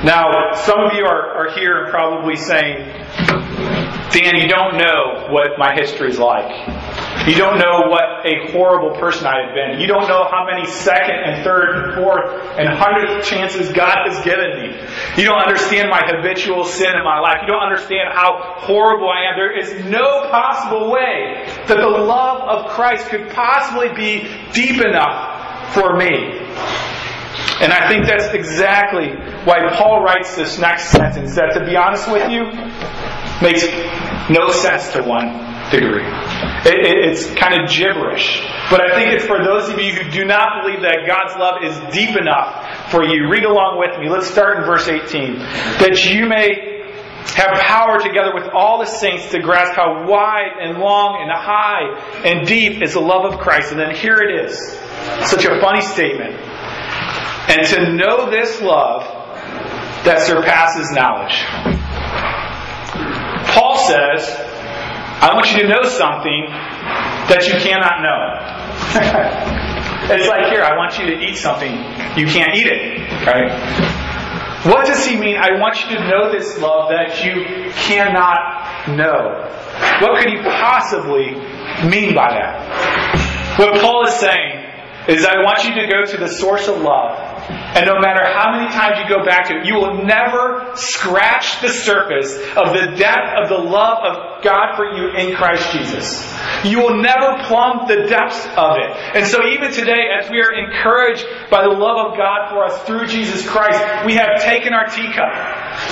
Now, 0.04 0.52
some 0.54 0.80
of 0.80 0.92
you 0.94 1.04
are, 1.04 1.46
are 1.46 1.50
here 1.54 1.88
probably 1.90 2.36
saying, 2.36 2.86
Dan, 4.12 4.36
you 4.36 4.48
don't 4.48 4.76
know 4.76 5.28
what 5.30 5.58
my 5.58 5.74
history 5.74 6.10
is 6.10 6.18
like. 6.18 6.50
You 7.26 7.36
don't 7.36 7.58
know 7.58 7.86
what 7.86 8.26
a 8.26 8.50
horrible 8.50 8.98
person 8.98 9.26
I 9.26 9.46
have 9.46 9.54
been. 9.54 9.80
You 9.80 9.86
don't 9.86 10.08
know 10.08 10.26
how 10.28 10.44
many 10.44 10.66
second 10.66 11.14
and 11.22 11.44
third 11.44 11.70
and 11.70 11.94
fourth 11.94 12.26
and 12.58 12.68
hundredth 12.68 13.24
chances 13.24 13.70
God 13.70 14.10
has 14.10 14.24
given 14.24 14.58
me. 14.58 14.74
You 15.16 15.24
don't 15.24 15.38
understand 15.38 15.88
my 15.88 16.02
habitual 16.04 16.64
sin 16.64 16.90
in 16.90 17.04
my 17.04 17.20
life. 17.20 17.38
You 17.42 17.46
don't 17.46 17.62
understand 17.62 18.10
how 18.10 18.58
horrible 18.58 19.08
I 19.08 19.30
am. 19.30 19.36
There 19.36 19.56
is 19.56 19.84
no 19.84 20.28
possible 20.30 20.90
way 20.90 21.46
that 21.68 21.76
the 21.76 21.88
love 21.88 22.42
of 22.42 22.72
Christ 22.72 23.06
could 23.06 23.30
possibly 23.30 23.94
be 23.94 24.28
deep 24.52 24.82
enough 24.82 25.74
for 25.74 25.96
me. 25.96 26.40
And 27.62 27.72
I 27.72 27.88
think 27.88 28.06
that's 28.06 28.34
exactly 28.34 29.10
why 29.44 29.60
Paul 29.76 30.02
writes 30.02 30.34
this 30.34 30.58
next 30.58 30.90
sentence 30.90 31.36
that, 31.36 31.54
to 31.54 31.64
be 31.64 31.76
honest 31.76 32.10
with 32.10 32.28
you, 32.32 32.50
makes 33.40 33.62
no 34.28 34.50
sense 34.50 34.92
to 34.94 35.02
one 35.04 35.30
degree. 35.70 36.51
It, 36.64 36.74
it, 36.74 37.10
it's 37.10 37.26
kind 37.34 37.60
of 37.60 37.68
gibberish. 37.68 38.40
But 38.70 38.80
I 38.80 38.94
think 38.94 39.12
it's 39.12 39.26
for 39.26 39.42
those 39.42 39.68
of 39.68 39.80
you 39.80 39.92
who 39.94 40.10
do 40.10 40.24
not 40.24 40.62
believe 40.62 40.82
that 40.82 41.04
God's 41.06 41.34
love 41.36 41.62
is 41.62 41.74
deep 41.92 42.16
enough 42.16 42.90
for 42.90 43.02
you. 43.02 43.28
Read 43.28 43.44
along 43.44 43.78
with 43.78 43.98
me. 43.98 44.08
Let's 44.08 44.30
start 44.30 44.58
in 44.58 44.64
verse 44.64 44.86
18. 44.86 45.38
That 45.82 46.04
you 46.04 46.28
may 46.28 46.72
have 47.34 47.58
power 47.60 47.98
together 48.00 48.32
with 48.34 48.48
all 48.52 48.78
the 48.78 48.86
saints 48.86 49.30
to 49.30 49.40
grasp 49.40 49.74
how 49.74 50.06
wide 50.06 50.52
and 50.60 50.78
long 50.78 51.18
and 51.20 51.30
high 51.32 52.22
and 52.24 52.46
deep 52.46 52.82
is 52.82 52.94
the 52.94 53.00
love 53.00 53.32
of 53.32 53.40
Christ. 53.40 53.72
And 53.72 53.80
then 53.80 53.94
here 53.94 54.20
it 54.20 54.44
is. 54.44 54.56
Such 55.28 55.44
a 55.44 55.60
funny 55.60 55.80
statement. 55.82 56.34
And 57.48 57.66
to 57.68 57.92
know 57.92 58.30
this 58.30 58.60
love 58.60 59.02
that 60.04 60.20
surpasses 60.20 60.90
knowledge. 60.92 61.44
Paul 63.52 63.78
says, 63.78 64.51
I 65.22 65.34
want 65.34 65.52
you 65.52 65.62
to 65.62 65.68
know 65.68 65.84
something 65.86 66.50
that 67.30 67.46
you 67.46 67.54
cannot 67.62 68.02
know. 68.02 68.34
it's 70.18 70.26
like, 70.26 70.50
here, 70.50 70.62
I 70.62 70.76
want 70.76 70.98
you 70.98 71.06
to 71.06 71.16
eat 71.22 71.36
something. 71.36 71.70
You 72.18 72.26
can't 72.26 72.56
eat 72.58 72.66
it, 72.66 72.98
right? 73.24 73.54
What 74.66 74.86
does 74.86 75.06
he 75.06 75.16
mean? 75.16 75.36
I 75.38 75.60
want 75.60 75.78
you 75.82 75.96
to 75.96 76.08
know 76.08 76.32
this 76.32 76.58
love 76.58 76.90
that 76.90 77.22
you 77.22 77.70
cannot 77.70 78.98
know. 78.98 79.46
What 80.02 80.18
could 80.18 80.28
he 80.28 80.42
possibly 80.42 81.38
mean 81.86 82.16
by 82.16 82.26
that? 82.34 83.58
What 83.60 83.80
Paul 83.80 84.06
is 84.08 84.14
saying 84.14 84.51
is, 85.08 85.24
I 85.24 85.42
want 85.42 85.64
you 85.64 85.74
to 85.74 85.86
go 85.88 86.04
to 86.04 86.16
the 86.16 86.28
source 86.28 86.68
of 86.68 86.80
love 86.80 87.32
and 87.74 87.86
no 87.86 87.98
matter 88.00 88.20
how 88.22 88.52
many 88.52 88.68
times 88.68 89.00
you 89.00 89.08
go 89.08 89.24
back 89.24 89.48
to 89.48 89.56
it, 89.56 89.66
you 89.66 89.74
will 89.74 90.04
never 90.04 90.76
scratch 90.76 91.60
the 91.62 91.70
surface 91.70 92.36
of 92.52 92.76
the 92.76 92.94
depth 93.00 93.32
of 93.40 93.48
the 93.48 93.58
love 93.58 94.04
of 94.04 94.44
God 94.44 94.76
for 94.76 94.84
you 94.92 95.08
in 95.16 95.34
Christ 95.34 95.72
Jesus. 95.72 96.20
You 96.64 96.80
will 96.80 97.00
never 97.00 97.42
plumb 97.48 97.88
the 97.88 98.06
depths 98.08 98.44
of 98.56 98.76
it. 98.76 98.90
And 99.16 99.26
so 99.26 99.46
even 99.48 99.72
today, 99.72 100.12
as 100.20 100.30
we 100.30 100.40
are 100.40 100.52
encouraged 100.52 101.24
by 101.50 101.62
the 101.62 101.72
love 101.72 102.12
of 102.12 102.18
God 102.18 102.50
for 102.50 102.64
us 102.64 102.76
through 102.84 103.06
Jesus 103.06 103.48
Christ, 103.48 103.80
we 104.04 104.14
have 104.14 104.42
taken 104.42 104.74
our 104.74 104.86
teacup 104.86 105.32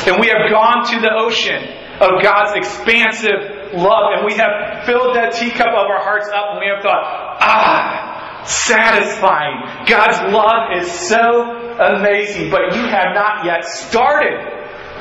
and 0.06 0.20
we 0.20 0.28
have 0.28 0.52
gone 0.52 0.84
to 0.92 1.00
the 1.00 1.12
ocean 1.16 1.64
of 1.96 2.22
God's 2.22 2.56
expansive 2.56 3.72
love 3.72 4.20
and 4.20 4.26
we 4.26 4.34
have 4.34 4.84
filled 4.84 5.16
that 5.16 5.32
teacup 5.32 5.72
of 5.72 5.88
our 5.88 6.02
hearts 6.04 6.28
up 6.28 6.52
and 6.52 6.60
we 6.60 6.66
have 6.66 6.82
thought, 6.82 7.40
ah, 7.40 8.09
satisfying. 8.44 9.87
God's 9.87 10.33
love 10.33 10.83
is 10.83 10.90
so 10.90 11.76
amazing, 11.79 12.50
but 12.50 12.74
you 12.74 12.83
have 12.83 13.14
not 13.14 13.44
yet 13.44 13.64
started 13.64 14.38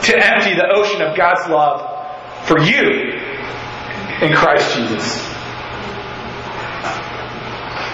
to 0.04 0.16
empty 0.16 0.56
the 0.56 0.68
ocean 0.74 1.02
of 1.02 1.16
God's 1.16 1.50
love 1.50 2.48
for 2.48 2.60
you 2.60 3.20
in 4.22 4.34
Christ 4.34 4.76
Jesus. 4.76 5.30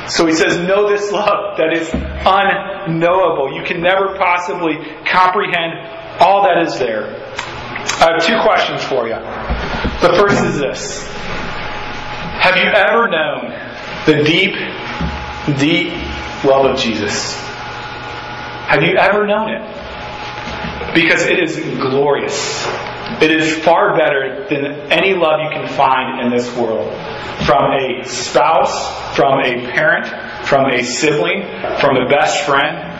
So 0.07 0.27
he 0.27 0.33
says, 0.33 0.57
Know 0.59 0.87
this 0.87 1.11
love 1.11 1.57
that 1.57 1.73
is 1.73 1.89
unknowable. 1.93 3.53
You 3.53 3.63
can 3.63 3.81
never 3.81 4.15
possibly 4.17 4.75
comprehend 5.05 5.73
all 6.19 6.43
that 6.43 6.61
is 6.67 6.77
there. 6.77 7.21
I 7.97 8.13
have 8.13 8.25
two 8.25 8.39
questions 8.41 8.83
for 8.83 9.07
you. 9.07 9.15
The 10.01 10.15
first 10.19 10.43
is 10.43 10.59
this 10.59 11.07
Have 11.07 12.57
you 12.57 12.65
ever 12.65 13.07
known 13.07 13.49
the 14.05 14.23
deep 14.23 14.53
the 15.47 15.89
love 16.47 16.65
of 16.65 16.77
Jesus. 16.77 17.35
Have 18.67 18.81
you 18.81 18.97
ever 18.97 19.27
known 19.27 19.51
it? 19.51 19.85
because 20.95 21.23
it 21.23 21.39
is 21.39 21.57
glorious. 21.77 22.65
It 23.21 23.29
is 23.29 23.59
far 23.63 23.95
better 23.97 24.47
than 24.49 24.65
any 24.91 25.13
love 25.13 25.41
you 25.41 25.49
can 25.49 25.67
find 25.67 26.21
in 26.21 26.31
this 26.35 26.55
world. 26.55 26.89
From 27.45 27.73
a 27.73 28.03
spouse, 28.05 29.15
from 29.15 29.41
a 29.41 29.71
parent, 29.71 30.07
from 30.47 30.71
a 30.71 30.81
sibling, 30.83 31.43
from 31.79 31.97
a 31.97 32.07
best 32.09 32.45
friend. 32.45 32.91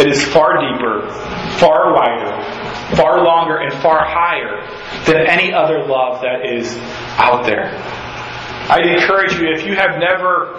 It 0.00 0.06
is 0.06 0.24
far 0.24 0.60
deeper, 0.60 1.10
far 1.58 1.94
wider, 1.94 2.94
far 2.94 3.24
longer, 3.24 3.58
and 3.58 3.72
far 3.82 4.04
higher 4.04 4.66
than 5.06 5.26
any 5.26 5.52
other 5.52 5.84
love 5.84 6.22
that 6.22 6.46
is 6.46 6.76
out 7.18 7.44
there. 7.44 7.74
I'd 8.68 8.86
encourage 8.86 9.34
you, 9.34 9.48
if 9.50 9.64
you 9.64 9.74
have 9.74 9.98
never 9.98 10.54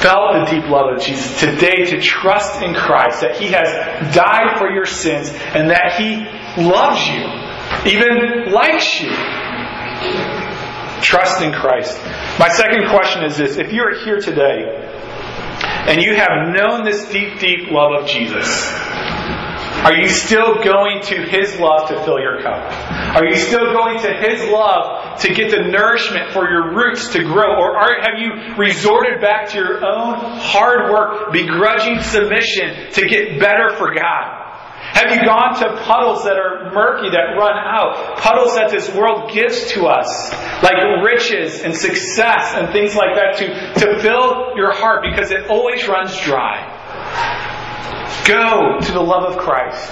felt 0.00 0.34
the 0.34 0.44
deep 0.50 0.68
love 0.68 0.94
of 0.94 1.02
Jesus, 1.02 1.38
today 1.40 1.84
to 1.86 2.00
trust 2.00 2.62
in 2.62 2.74
Christ, 2.74 3.20
that 3.20 3.36
He 3.36 3.48
has 3.48 4.14
died 4.14 4.58
for 4.58 4.70
your 4.70 4.86
sins, 4.86 5.30
and 5.30 5.70
that 5.70 5.94
He 5.98 6.24
loves 6.62 7.00
you, 7.08 7.24
even 7.90 8.52
likes 8.52 9.00
you. 9.00 9.10
Trust 11.00 11.42
in 11.42 11.52
Christ. 11.52 11.98
My 12.38 12.48
second 12.48 12.88
question 12.88 13.24
is 13.24 13.36
this 13.36 13.56
if 13.56 13.72
you 13.72 13.82
are 13.82 13.94
here 14.04 14.20
today 14.20 14.64
and 15.86 16.00
you 16.00 16.14
have 16.14 16.54
known 16.54 16.84
this 16.84 17.08
deep, 17.10 17.38
deep 17.38 17.70
love 17.70 18.02
of 18.02 18.08
Jesus, 18.08 18.46
are 19.84 19.96
you 19.96 20.08
still 20.08 20.62
going 20.64 21.02
to 21.02 21.22
His 21.28 21.60
love 21.60 21.88
to 21.90 22.02
fill 22.04 22.18
your 22.18 22.40
cup? 22.40 22.56
Are 23.16 23.26
you 23.26 23.36
still 23.36 23.72
going 23.72 24.00
to 24.00 24.12
His 24.14 24.48
love 24.48 25.20
to 25.20 25.34
get 25.34 25.50
the 25.50 25.68
nourishment 25.68 26.32
for 26.32 26.48
your 26.48 26.74
roots 26.74 27.12
to 27.12 27.22
grow? 27.22 27.56
Or 27.56 27.76
are, 27.76 28.00
have 28.00 28.18
you 28.18 28.56
resorted 28.56 29.20
back 29.20 29.50
to 29.50 29.58
your 29.58 29.84
own 29.84 30.14
hard 30.40 30.90
work, 30.90 31.32
begrudging 31.32 32.00
submission 32.00 32.92
to 32.92 33.06
get 33.06 33.38
better 33.38 33.76
for 33.76 33.92
God? 33.92 34.40
Have 34.94 35.10
you 35.10 35.24
gone 35.26 35.58
to 35.58 35.82
puddles 35.82 36.24
that 36.24 36.38
are 36.38 36.70
murky, 36.72 37.10
that 37.10 37.36
run 37.36 37.58
out? 37.58 38.16
Puddles 38.18 38.54
that 38.54 38.70
this 38.70 38.88
world 38.94 39.32
gives 39.32 39.72
to 39.72 39.86
us, 39.86 40.32
like 40.62 40.76
riches 41.04 41.60
and 41.60 41.74
success 41.74 42.54
and 42.54 42.72
things 42.72 42.94
like 42.94 43.16
that, 43.16 43.36
to, 43.36 43.84
to 43.84 43.98
fill 44.00 44.56
your 44.56 44.72
heart 44.72 45.04
because 45.10 45.30
it 45.30 45.50
always 45.50 45.86
runs 45.86 46.18
dry. 46.20 47.53
Go 48.26 48.78
to 48.80 48.92
the 48.92 49.00
love 49.00 49.32
of 49.32 49.38
Christ. 49.38 49.90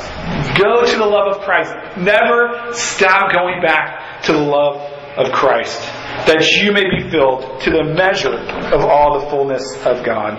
Go 0.58 0.84
to 0.84 0.96
the 0.96 1.06
love 1.06 1.36
of 1.36 1.42
Christ. 1.42 1.72
Never 1.98 2.72
stop 2.72 3.32
going 3.32 3.60
back 3.60 4.22
to 4.24 4.32
the 4.32 4.38
love 4.38 4.76
of 5.16 5.30
Christ, 5.32 5.80
that 6.26 6.46
you 6.52 6.72
may 6.72 6.84
be 6.88 7.10
filled 7.10 7.60
to 7.62 7.70
the 7.70 7.84
measure 7.84 8.34
of 8.72 8.80
all 8.80 9.20
the 9.20 9.26
fullness 9.28 9.74
of 9.84 10.02
God. 10.04 10.34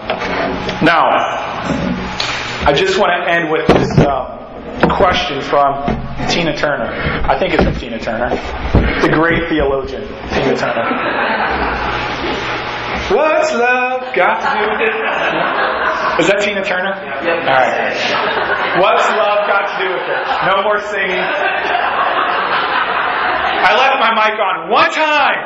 Now, 0.82 1.10
I 2.66 2.74
just 2.76 2.98
want 2.98 3.12
to 3.12 3.32
end 3.32 3.52
with 3.52 3.68
this. 3.68 4.00
Um, 4.00 4.44
question 4.98 5.42
from 5.42 5.84
Tina 6.30 6.56
Turner. 6.56 6.92
I 7.26 7.38
think 7.38 7.54
it's 7.54 7.64
from 7.64 7.76
Tina 7.76 8.00
Turner, 8.00 8.30
the 9.02 9.10
great 9.10 9.50
theologian, 9.50 10.08
Tina 10.30 10.56
Turner. 10.58 10.86
What's 13.10 13.52
love 13.54 14.16
got 14.16 14.40
to 14.42 14.60
do 14.60 14.72
with 14.72 14.90
it? 14.90 15.73
Is 16.20 16.28
that 16.30 16.42
Tina 16.42 16.64
Turner? 16.64 16.94
All 16.94 17.02
right. 17.02 17.98
What's 18.78 19.08
love 19.18 19.50
got 19.50 19.66
to 19.66 19.76
do 19.82 19.90
with 19.90 20.06
it? 20.06 20.24
No 20.46 20.62
more 20.62 20.80
singing. 20.94 21.18
I 23.64 23.74
left 23.74 23.98
my 23.98 24.14
mic 24.14 24.38
on 24.38 24.70
one 24.70 24.92
time, 24.92 25.42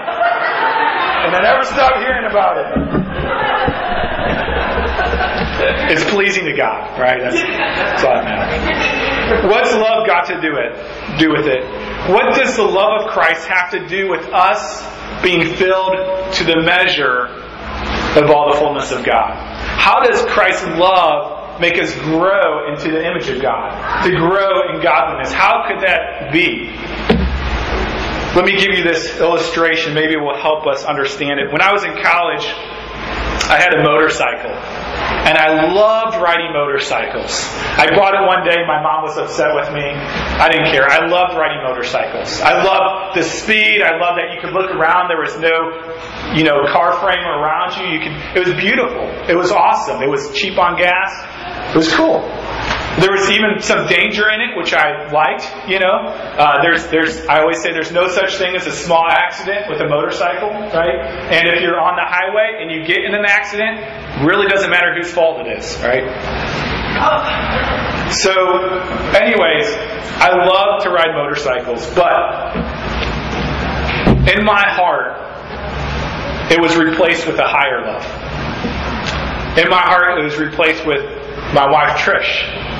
and 1.23 1.35
I 1.35 1.39
never 1.41 1.63
stopped 1.63 1.99
hearing 2.03 2.25
about 2.29 2.57
it. 2.57 2.67
It's 5.91 6.03
pleasing 6.11 6.45
to 6.45 6.53
God, 6.53 6.99
right? 6.99 7.21
That's, 7.21 7.35
that's 7.41 8.03
all 8.03 8.15
that 8.15 8.25
matters. 8.25 9.49
What's 9.49 9.73
love 9.73 10.05
got 10.05 10.27
to 10.27 10.41
do 10.41 10.55
it? 10.57 10.75
Do 11.17 11.31
with 11.31 11.47
it? 11.47 11.63
What 12.11 12.35
does 12.35 12.55
the 12.55 12.63
love 12.63 13.03
of 13.03 13.11
Christ 13.11 13.47
have 13.47 13.71
to 13.71 13.87
do 13.87 14.09
with 14.09 14.25
us 14.33 14.83
being 15.23 15.55
filled 15.55 15.95
to 16.35 16.43
the 16.43 16.61
measure 16.61 17.27
of 18.19 18.29
all 18.29 18.51
the 18.51 18.57
fullness 18.59 18.91
of 18.91 19.05
God? 19.05 19.46
How 19.77 20.01
does 20.01 20.25
Christ's 20.25 20.65
love 20.77 21.61
make 21.61 21.81
us 21.81 21.93
grow 21.95 22.71
into 22.73 22.91
the 22.91 23.05
image 23.05 23.29
of 23.29 23.41
God? 23.41 24.03
To 24.03 24.11
grow 24.11 24.73
in 24.73 24.81
godliness? 24.81 25.31
How 25.31 25.65
could 25.67 25.81
that 25.81 26.33
be? 26.33 26.75
Let 28.35 28.45
me 28.45 28.59
give 28.59 28.77
you 28.77 28.83
this 28.83 29.17
illustration. 29.19 29.93
Maybe 29.93 30.13
it 30.13 30.21
will 30.21 30.37
help 30.37 30.67
us 30.67 30.83
understand 30.83 31.39
it. 31.39 31.51
When 31.51 31.61
I 31.61 31.71
was 31.71 31.83
in 31.83 31.93
college, 32.03 32.45
I 33.49 33.57
had 33.57 33.73
a 33.73 33.81
motorcycle. 33.81 34.51
And 35.27 35.37
I 35.37 35.71
loved 35.71 36.17
riding 36.21 36.51
motorcycles. 36.53 37.31
I 37.79 37.87
bought 37.95 38.15
it 38.15 38.23
one 38.27 38.43
day. 38.47 38.63
My 38.67 38.81
mom 38.81 39.03
was 39.03 39.17
upset 39.17 39.55
with 39.55 39.71
me. 39.71 39.83
I 39.83 40.47
didn't 40.49 40.71
care. 40.71 40.87
I 40.87 41.07
loved 41.07 41.35
riding 41.35 41.63
motorcycles. 41.63 42.39
I 42.41 42.63
loved 42.63 43.15
the 43.15 43.23
speed. 43.23 43.83
I 43.83 43.99
loved 43.99 44.19
that 44.19 44.35
you 44.35 44.39
could 44.39 44.53
look 44.53 44.71
around. 44.71 45.07
There 45.07 45.19
was 45.19 45.35
no, 45.39 46.35
you 46.35 46.43
know, 46.43 46.67
car 46.71 46.99
frame 46.99 47.23
around 47.23 47.75
you. 47.79 47.87
You 47.87 47.99
could. 47.99 48.15
It 48.35 48.47
was 48.47 48.55
beautiful. 48.55 49.03
It 49.27 49.35
was 49.35 49.51
awesome. 49.51 50.01
It 50.01 50.09
was 50.09 50.31
cheap 50.33 50.57
on 50.57 50.77
gas. 50.77 51.11
It 51.71 51.77
was 51.77 51.91
cool. 51.93 52.23
There 52.99 53.11
was 53.11 53.29
even 53.29 53.61
some 53.61 53.85
danger 53.87 54.27
in 54.29 54.41
it, 54.41 54.57
which 54.57 54.73
I 54.73 55.11
liked. 55.11 55.69
You 55.69 55.79
know, 55.79 56.09
uh, 56.09 56.61
there's 56.63 56.87
there's 56.87 57.25
I 57.27 57.41
always 57.41 57.61
say 57.61 57.71
there's 57.71 57.91
no 57.91 58.07
such 58.07 58.37
thing 58.37 58.55
as 58.55 58.65
a 58.65 58.71
small 58.71 59.05
accident 59.07 59.69
with 59.69 59.79
a 59.81 59.87
motorcycle, 59.87 60.49
right? 60.49 60.97
And 61.29 61.47
if 61.47 61.61
you're 61.61 61.79
on 61.79 61.95
the 61.95 62.05
highway 62.05 62.57
and 62.59 62.71
you 62.71 62.87
get 62.87 63.05
in 63.05 63.13
an 63.13 63.25
accident, 63.25 64.25
really 64.25 64.47
doesn't 64.47 64.71
matter 64.71 64.95
whose 64.95 65.11
fault 65.11 65.45
it 65.45 65.59
is, 65.59 65.77
right? 65.83 66.05
So, 68.11 68.33
anyways, 69.13 69.67
I 70.17 70.29
love 70.33 70.81
to 70.83 70.89
ride 70.89 71.13
motorcycles, 71.13 71.85
but 71.93 72.55
in 74.33 74.43
my 74.43 74.63
heart, 74.65 75.21
it 76.51 76.59
was 76.59 76.75
replaced 76.75 77.27
with 77.27 77.37
a 77.37 77.45
higher 77.45 77.85
love. 77.85 78.03
In 79.57 79.69
my 79.69 79.81
heart, 79.81 80.17
it 80.17 80.23
was 80.23 80.37
replaced 80.37 80.85
with 80.87 81.03
my 81.53 81.69
wife 81.69 81.97
Trish. 81.99 82.76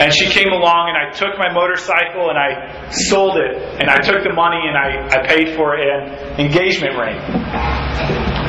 And 0.00 0.12
she 0.14 0.26
came 0.26 0.52
along 0.52 0.88
and 0.88 0.96
I 0.96 1.10
took 1.10 1.38
my 1.38 1.52
motorcycle 1.52 2.30
and 2.30 2.38
I 2.38 2.90
sold 2.90 3.36
it 3.36 3.56
and 3.80 3.90
I 3.90 3.98
took 3.98 4.22
the 4.22 4.32
money 4.32 4.62
and 4.66 4.76
I, 4.76 5.08
I 5.10 5.26
paid 5.26 5.56
for 5.56 5.74
an 5.74 6.38
engagement 6.38 6.96
ring. 6.96 7.18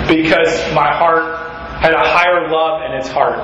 Because 0.07 0.53
my 0.73 0.93
heart 0.93 1.49
had 1.81 1.93
a 1.93 2.03
higher 2.03 2.49
love 2.49 2.83
in 2.85 2.97
its 2.97 3.07
heart. 3.09 3.39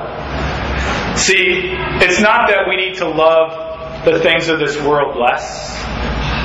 See, 1.17 1.71
it's 2.03 2.19
not 2.19 2.49
that 2.49 2.67
we 2.67 2.75
need 2.75 2.95
to 2.95 3.07
love 3.07 4.05
the 4.05 4.19
things 4.19 4.49
of 4.49 4.59
this 4.59 4.79
world 4.81 5.17
less. 5.17 5.73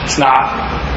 It's 0.05 0.19
not. 0.19 0.90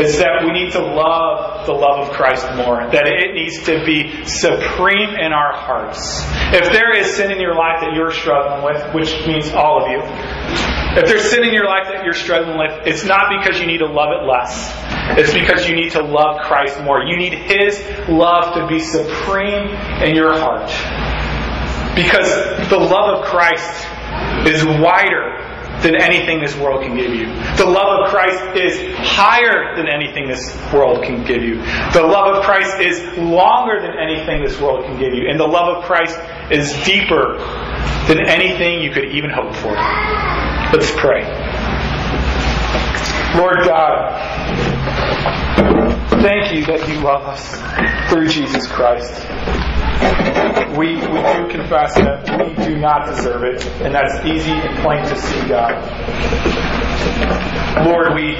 It's 0.00 0.16
that 0.16 0.44
we 0.44 0.52
need 0.52 0.72
to 0.72 0.80
love 0.80 1.66
the 1.66 1.74
love 1.74 2.08
of 2.08 2.14
Christ 2.16 2.46
more. 2.56 2.88
That 2.88 3.06
it 3.06 3.34
needs 3.34 3.60
to 3.64 3.84
be 3.84 4.24
supreme 4.24 5.12
in 5.12 5.32
our 5.32 5.52
hearts. 5.52 6.24
If 6.56 6.72
there 6.72 6.96
is 6.96 7.12
sin 7.14 7.30
in 7.30 7.38
your 7.38 7.54
life 7.54 7.82
that 7.82 7.92
you're 7.92 8.10
struggling 8.10 8.64
with, 8.64 8.80
which 8.94 9.12
means 9.26 9.50
all 9.52 9.84
of 9.84 9.90
you, 9.92 10.00
if 10.96 11.06
there's 11.06 11.28
sin 11.28 11.44
in 11.44 11.52
your 11.52 11.66
life 11.66 11.86
that 11.92 12.02
you're 12.02 12.14
struggling 12.14 12.58
with, 12.58 12.86
it's 12.86 13.04
not 13.04 13.28
because 13.28 13.60
you 13.60 13.66
need 13.66 13.78
to 13.78 13.86
love 13.86 14.10
it 14.10 14.26
less. 14.26 14.72
It's 15.18 15.34
because 15.34 15.68
you 15.68 15.76
need 15.76 15.92
to 15.92 16.02
love 16.02 16.40
Christ 16.48 16.80
more. 16.82 17.02
You 17.04 17.16
need 17.16 17.34
His 17.34 17.78
love 18.08 18.54
to 18.54 18.66
be 18.66 18.80
supreme 18.80 19.68
in 20.02 20.16
your 20.16 20.32
heart. 20.32 20.72
Because 21.94 22.26
the 22.70 22.78
love 22.78 23.20
of 23.20 23.26
Christ 23.26 23.86
is 24.48 24.64
wider 24.64 25.39
than 25.82 25.96
anything 25.96 26.40
this 26.40 26.56
world 26.56 26.82
can 26.82 26.96
give 26.96 27.14
you. 27.14 27.26
The 27.56 27.64
love 27.64 28.00
of 28.00 28.10
Christ 28.10 28.56
is 28.56 28.94
higher 28.98 29.76
than 29.76 29.88
anything 29.88 30.28
this 30.28 30.54
world 30.72 31.02
can 31.04 31.24
give 31.24 31.42
you. 31.42 31.56
The 31.92 32.02
love 32.02 32.36
of 32.36 32.44
Christ 32.44 32.80
is 32.80 33.00
longer 33.18 33.80
than 33.80 33.98
anything 33.98 34.42
this 34.44 34.60
world 34.60 34.84
can 34.84 34.98
give 34.98 35.14
you. 35.14 35.28
And 35.28 35.38
the 35.38 35.46
love 35.46 35.78
of 35.78 35.84
Christ 35.84 36.18
is 36.50 36.72
deeper 36.84 37.38
than 38.08 38.20
anything 38.20 38.82
you 38.82 38.90
could 38.90 39.06
even 39.06 39.30
hope 39.30 39.54
for. 39.56 39.72
Let's 40.72 40.90
pray. 40.96 41.24
Lord 43.36 43.64
God, 43.64 44.20
thank 46.20 46.52
you 46.52 46.66
that 46.66 46.88
you 46.88 47.00
love 47.00 47.22
us 47.22 48.10
through 48.10 48.28
Jesus 48.28 48.66
Christ 48.66 49.26
we, 50.76 50.96
do 51.36 51.48
confess 51.48 51.94
that 51.94 52.28
we 52.38 52.64
do 52.64 52.78
not 52.78 53.06
deserve 53.06 53.44
it, 53.44 53.64
and 53.82 53.94
that's 53.94 54.24
easy 54.24 54.52
and 54.52 54.78
plain 54.78 55.04
to 55.04 55.16
see, 55.16 55.48
God. 55.48 55.76
Lord, 57.86 58.14
we 58.14 58.34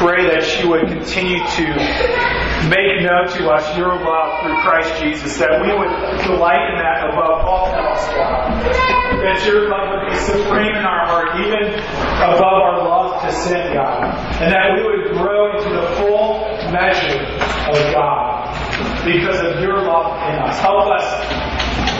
pray 0.00 0.26
that 0.26 0.44
you 0.60 0.70
would 0.70 0.88
continue 0.88 1.38
to 1.38 1.64
make 2.68 3.04
known 3.04 3.28
to 3.28 3.48
us 3.52 3.76
your 3.76 3.92
love 3.92 4.42
through 4.42 4.56
Christ 4.64 5.00
Jesus, 5.02 5.38
that 5.38 5.60
we 5.60 5.68
would 5.68 5.92
delight 6.24 6.64
in 6.72 6.78
that 6.80 7.12
above 7.12 7.44
all 7.44 7.68
else, 7.68 8.04
God. 8.08 8.64
That 9.20 9.44
your 9.46 9.68
love 9.68 9.94
would 9.94 10.10
be 10.10 10.16
supreme 10.16 10.74
in 10.74 10.84
our 10.84 11.06
heart, 11.06 11.40
even 11.40 11.74
above 11.76 12.60
our 12.60 12.84
love 12.84 13.22
to 13.22 13.32
sin, 13.32 13.74
God. 13.74 14.02
And 14.40 14.52
that 14.52 14.76
we 14.76 14.82
would 14.82 15.12
grow 15.12 15.56
into 15.56 15.70
the 15.70 15.86
full 15.96 16.44
measure 16.72 17.20
of 17.70 17.92
God 17.92 18.50
because 19.04 19.40
of 19.40 19.60
your 19.60 19.84
love 19.84 20.16
in 20.28 20.36
us. 20.40 20.58
Help 20.60 20.88
us 20.88 21.04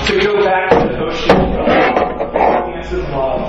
to 0.06 0.20
go 0.20 0.44
back 0.44 0.70
to 0.70 0.76
the 0.76 0.98
ocean 1.02 1.30
of 1.30 3.08
love, 3.10 3.48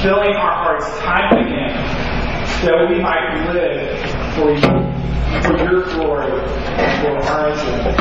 filling 0.00 0.34
our 0.36 0.54
hearts 0.54 0.86
time 1.00 1.36
and 1.36 1.46
again, 1.46 1.74
that 2.64 2.88
we 2.88 3.00
might 3.00 3.52
live 3.52 3.98
for 4.34 4.52
you, 4.52 5.42
for 5.42 5.56
your 5.58 5.82
glory, 5.92 6.30
for 7.00 7.18
our 7.30 7.50
enjoyment. 7.50 7.98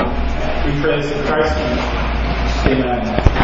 We 0.66 0.82
pray 0.82 1.02
this 1.02 1.12
in 1.12 1.26
Christ's 1.26 1.58
name. 1.58 2.86
Amen. 2.86 3.42